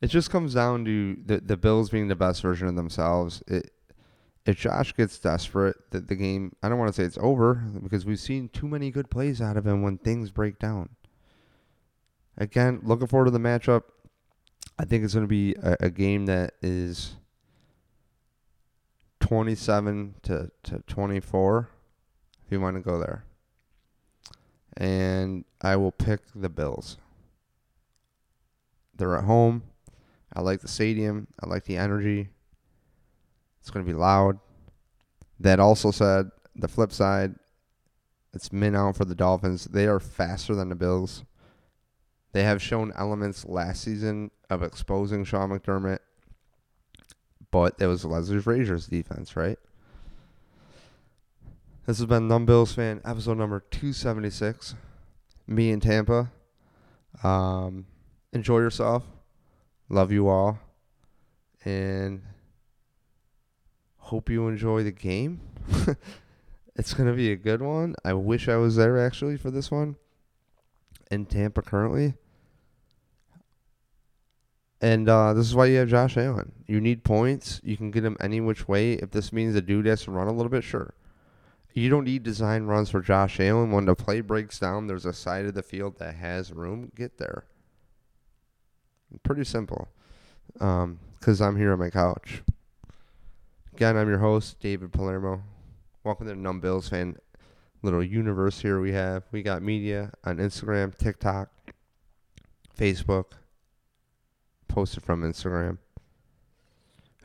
It 0.00 0.08
just 0.08 0.30
comes 0.30 0.54
down 0.54 0.84
to 0.84 1.16
the 1.26 1.40
the 1.40 1.56
Bills 1.56 1.90
being 1.90 2.08
the 2.08 2.14
best 2.16 2.40
version 2.40 2.68
of 2.68 2.76
themselves. 2.76 3.42
It 3.48 3.72
if 4.48 4.56
Josh 4.56 4.94
gets 4.96 5.18
desperate, 5.18 5.76
that 5.90 6.08
the 6.08 6.16
game, 6.16 6.56
I 6.62 6.70
don't 6.70 6.78
want 6.78 6.88
to 6.88 6.94
say 6.94 7.04
it's 7.04 7.18
over 7.20 7.56
because 7.82 8.06
we've 8.06 8.18
seen 8.18 8.48
too 8.48 8.66
many 8.66 8.90
good 8.90 9.10
plays 9.10 9.42
out 9.42 9.58
of 9.58 9.66
him 9.66 9.82
when 9.82 9.98
things 9.98 10.30
break 10.30 10.58
down. 10.58 10.88
Again, 12.38 12.80
looking 12.82 13.08
forward 13.08 13.26
to 13.26 13.30
the 13.30 13.38
matchup. 13.38 13.82
I 14.78 14.86
think 14.86 15.04
it's 15.04 15.12
going 15.12 15.24
to 15.24 15.28
be 15.28 15.54
a, 15.62 15.76
a 15.80 15.90
game 15.90 16.24
that 16.26 16.54
is 16.62 17.16
27 19.20 20.14
to, 20.22 20.50
to 20.62 20.78
24, 20.86 21.68
if 22.46 22.50
you 22.50 22.58
want 22.58 22.76
to 22.76 22.80
go 22.80 22.98
there. 22.98 23.24
And 24.78 25.44
I 25.60 25.76
will 25.76 25.92
pick 25.92 26.22
the 26.34 26.48
Bills. 26.48 26.96
They're 28.96 29.18
at 29.18 29.24
home. 29.24 29.64
I 30.32 30.40
like 30.40 30.60
the 30.60 30.68
stadium. 30.68 31.26
I 31.42 31.46
like 31.48 31.64
the 31.64 31.76
energy. 31.76 32.30
It's 33.68 33.74
going 33.74 33.84
to 33.84 33.92
be 33.92 33.98
loud. 33.98 34.38
That 35.40 35.60
also 35.60 35.90
said, 35.90 36.30
the 36.56 36.68
flip 36.68 36.90
side, 36.90 37.34
it's 38.32 38.50
min 38.50 38.74
out 38.74 38.96
for 38.96 39.04
the 39.04 39.14
Dolphins. 39.14 39.66
They 39.66 39.86
are 39.86 40.00
faster 40.00 40.54
than 40.54 40.70
the 40.70 40.74
Bills. 40.74 41.22
They 42.32 42.44
have 42.44 42.62
shown 42.62 42.94
elements 42.96 43.44
last 43.44 43.82
season 43.82 44.30
of 44.48 44.62
exposing 44.62 45.22
Sean 45.24 45.50
McDermott, 45.50 45.98
but 47.50 47.74
it 47.78 47.88
was 47.88 48.06
Leslie 48.06 48.40
Frazier's 48.40 48.86
defense, 48.86 49.36
right? 49.36 49.58
This 51.84 51.98
has 51.98 52.06
been 52.06 52.26
Numb 52.26 52.46
Bills 52.46 52.72
fan 52.72 53.02
episode 53.04 53.36
number 53.36 53.60
276. 53.70 54.76
Me 55.46 55.72
in 55.72 55.80
Tampa. 55.80 56.30
Um, 57.22 57.84
enjoy 58.32 58.60
yourself. 58.60 59.04
Love 59.90 60.10
you 60.10 60.26
all. 60.26 60.58
And 61.66 62.22
hope 64.08 64.30
you 64.30 64.48
enjoy 64.48 64.82
the 64.82 64.90
game. 64.90 65.38
it's 66.76 66.94
going 66.94 67.08
to 67.08 67.14
be 67.14 67.30
a 67.30 67.36
good 67.36 67.60
one. 67.60 67.94
I 68.04 68.14
wish 68.14 68.48
I 68.48 68.56
was 68.56 68.76
there 68.76 68.98
actually 68.98 69.36
for 69.36 69.50
this 69.50 69.70
one 69.70 69.96
in 71.10 71.26
Tampa 71.26 71.60
currently. 71.60 72.14
And 74.80 75.08
uh, 75.08 75.34
this 75.34 75.46
is 75.46 75.54
why 75.54 75.66
you 75.66 75.76
have 75.78 75.88
Josh 75.88 76.16
Allen. 76.16 76.52
You 76.66 76.80
need 76.80 77.04
points. 77.04 77.60
You 77.62 77.76
can 77.76 77.90
get 77.90 78.04
him 78.04 78.16
any 78.18 78.40
which 78.40 78.66
way. 78.66 78.94
If 78.94 79.10
this 79.10 79.30
means 79.30 79.52
the 79.52 79.60
dude 79.60 79.84
has 79.84 80.04
to 80.04 80.10
run 80.10 80.28
a 80.28 80.32
little 80.32 80.50
bit, 80.50 80.64
sure. 80.64 80.94
You 81.74 81.90
don't 81.90 82.04
need 82.04 82.22
design 82.22 82.64
runs 82.64 82.88
for 82.88 83.02
Josh 83.02 83.38
Allen. 83.38 83.72
When 83.72 83.84
the 83.84 83.94
play 83.94 84.22
breaks 84.22 84.58
down, 84.58 84.86
there's 84.86 85.04
a 85.04 85.12
side 85.12 85.44
of 85.44 85.54
the 85.54 85.62
field 85.62 85.98
that 85.98 86.14
has 86.14 86.50
room. 86.50 86.92
Get 86.96 87.18
there. 87.18 87.44
Pretty 89.22 89.44
simple. 89.44 89.88
Because 90.54 91.40
um, 91.40 91.46
I'm 91.46 91.56
here 91.56 91.72
on 91.72 91.78
my 91.78 91.90
couch. 91.90 92.42
Again, 93.78 93.96
I'm 93.96 94.08
your 94.08 94.18
host, 94.18 94.58
David 94.58 94.92
Palermo. 94.92 95.40
Welcome 96.02 96.26
to 96.26 96.34
the 96.34 96.36
Numb 96.36 96.58
Bills 96.58 96.88
fan 96.88 97.16
little 97.80 98.02
universe 98.02 98.58
here 98.58 98.80
we 98.80 98.90
have. 98.90 99.22
We 99.30 99.44
got 99.44 99.62
media 99.62 100.10
on 100.24 100.38
Instagram, 100.38 100.98
TikTok, 100.98 101.48
Facebook, 102.76 103.34
posted 104.66 105.04
from 105.04 105.22
Instagram. 105.22 105.78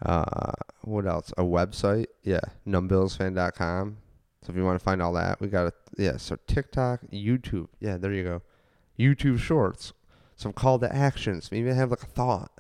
Uh, 0.03 0.51
what 0.83 1.07
else? 1.07 1.33
A 1.39 1.41
website, 1.41 2.05
yeah, 2.21 2.41
numbbillsfan.com. 2.67 3.97
So 4.43 4.51
if 4.51 4.55
you 4.55 4.63
want 4.63 4.77
to 4.77 4.83
find 4.83 5.01
all 5.01 5.13
that, 5.13 5.41
we 5.41 5.47
got 5.47 5.65
a 5.65 5.73
yeah. 5.97 6.17
So 6.17 6.37
TikTok, 6.45 6.99
YouTube, 7.11 7.69
yeah, 7.79 7.97
there 7.97 8.13
you 8.13 8.23
go. 8.23 8.43
YouTube 8.99 9.39
Shorts, 9.39 9.93
some 10.35 10.53
call 10.53 10.77
to 10.77 10.95
actions. 10.95 11.51
Maybe 11.51 11.71
I 11.71 11.73
have 11.73 11.89
like 11.89 12.03
a 12.03 12.05
thought, 12.05 12.51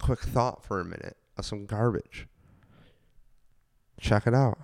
quick 0.00 0.20
thought 0.20 0.64
for 0.64 0.80
a 0.80 0.86
minute 0.86 1.18
of 1.36 1.44
some 1.44 1.66
garbage 1.66 2.26
check 3.98 4.26
it 4.26 4.34
out. 4.34 4.58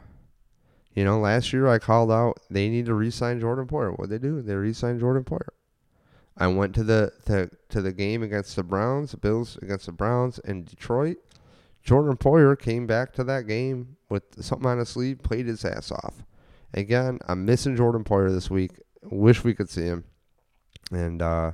You 0.94 1.04
know, 1.04 1.18
last 1.18 1.52
year 1.52 1.66
I 1.66 1.78
called 1.78 2.12
out 2.12 2.40
they 2.50 2.68
need 2.68 2.86
to 2.86 2.94
re-sign 2.94 3.40
Jordan 3.40 3.66
Poyer. 3.66 3.98
What 3.98 4.10
they 4.10 4.18
do? 4.18 4.42
They 4.42 4.54
re-signed 4.54 5.00
Jordan 5.00 5.24
Poyer. 5.24 5.48
I 6.36 6.46
went 6.48 6.74
to 6.76 6.84
the 6.84 7.12
to, 7.26 7.50
to 7.70 7.82
the 7.82 7.92
game 7.92 8.22
against 8.22 8.56
the 8.56 8.62
Browns, 8.62 9.12
the 9.12 9.16
Bills 9.16 9.56
against 9.62 9.86
the 9.86 9.92
Browns 9.92 10.38
in 10.40 10.64
Detroit. 10.64 11.16
Jordan 11.82 12.16
Poyer 12.16 12.58
came 12.58 12.86
back 12.86 13.12
to 13.14 13.24
that 13.24 13.46
game 13.46 13.96
with 14.08 14.22
something 14.42 14.66
on 14.66 14.78
his 14.78 14.88
sleeve, 14.88 15.22
played 15.22 15.46
his 15.46 15.64
ass 15.64 15.92
off. 15.92 16.24
Again, 16.72 17.18
I'm 17.28 17.44
missing 17.44 17.76
Jordan 17.76 18.04
Poyer 18.04 18.32
this 18.32 18.50
week. 18.50 18.72
Wish 19.02 19.44
we 19.44 19.54
could 19.54 19.68
see 19.68 19.84
him. 19.84 20.04
And 20.90 21.22
uh 21.22 21.52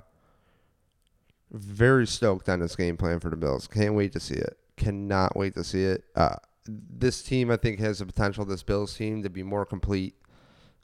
very 1.52 2.06
stoked 2.06 2.48
on 2.48 2.60
this 2.60 2.76
game 2.76 2.96
plan 2.96 3.20
for 3.20 3.30
the 3.30 3.36
Bills. 3.36 3.66
Can't 3.66 3.94
wait 3.94 4.12
to 4.12 4.20
see 4.20 4.36
it. 4.36 4.56
Cannot 4.76 5.36
wait 5.36 5.54
to 5.54 5.64
see 5.64 5.84
it. 5.84 6.04
Uh, 6.14 6.36
this 6.66 7.22
team, 7.22 7.50
I 7.50 7.56
think, 7.56 7.80
has 7.80 7.98
the 7.98 8.06
potential, 8.06 8.44
this 8.44 8.62
Bills 8.62 8.94
team, 8.94 9.22
to 9.22 9.30
be 9.30 9.42
more 9.42 9.64
complete 9.64 10.14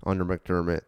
under 0.05 0.25
McDermott, 0.25 0.83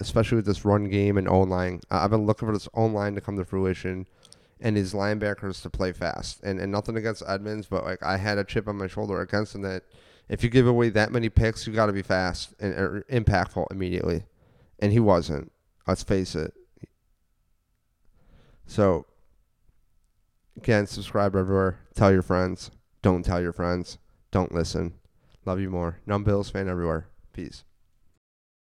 especially 0.00 0.36
with 0.36 0.46
this 0.46 0.64
run 0.64 0.88
game 0.88 1.16
and 1.16 1.28
O 1.28 1.40
line. 1.40 1.80
I've 1.90 2.10
been 2.10 2.26
looking 2.26 2.48
for 2.48 2.52
this 2.52 2.68
O 2.74 2.86
line 2.86 3.14
to 3.14 3.20
come 3.20 3.36
to 3.36 3.44
fruition 3.44 4.06
and 4.60 4.76
his 4.76 4.94
linebackers 4.94 5.62
to 5.62 5.70
play 5.70 5.92
fast. 5.92 6.42
And, 6.42 6.58
and 6.58 6.72
nothing 6.72 6.96
against 6.96 7.22
Edmunds, 7.26 7.66
but 7.66 7.84
like 7.84 8.02
I 8.02 8.16
had 8.16 8.38
a 8.38 8.44
chip 8.44 8.68
on 8.68 8.76
my 8.76 8.86
shoulder 8.86 9.20
against 9.20 9.54
him 9.54 9.62
that 9.62 9.84
if 10.28 10.42
you 10.42 10.50
give 10.50 10.66
away 10.66 10.88
that 10.90 11.12
many 11.12 11.28
picks, 11.28 11.66
you 11.66 11.72
got 11.72 11.86
to 11.86 11.92
be 11.92 12.02
fast 12.02 12.54
and 12.58 12.74
er, 12.74 13.04
impactful 13.10 13.66
immediately. 13.70 14.24
And 14.78 14.92
he 14.92 15.00
wasn't. 15.00 15.52
Let's 15.86 16.02
face 16.02 16.34
it. 16.34 16.52
So, 18.66 19.06
again, 20.56 20.86
subscribe 20.86 21.36
everywhere. 21.36 21.78
Tell 21.94 22.12
your 22.12 22.22
friends. 22.22 22.70
Don't 23.02 23.24
tell 23.24 23.40
your 23.40 23.52
friends. 23.52 23.98
Don't 24.36 24.52
listen. 24.52 24.92
Love 25.46 25.60
you 25.60 25.70
more. 25.70 25.98
Numb 26.04 26.22
Bills 26.22 26.50
fan 26.50 26.68
everywhere. 26.68 27.06
Peace. 27.32 27.64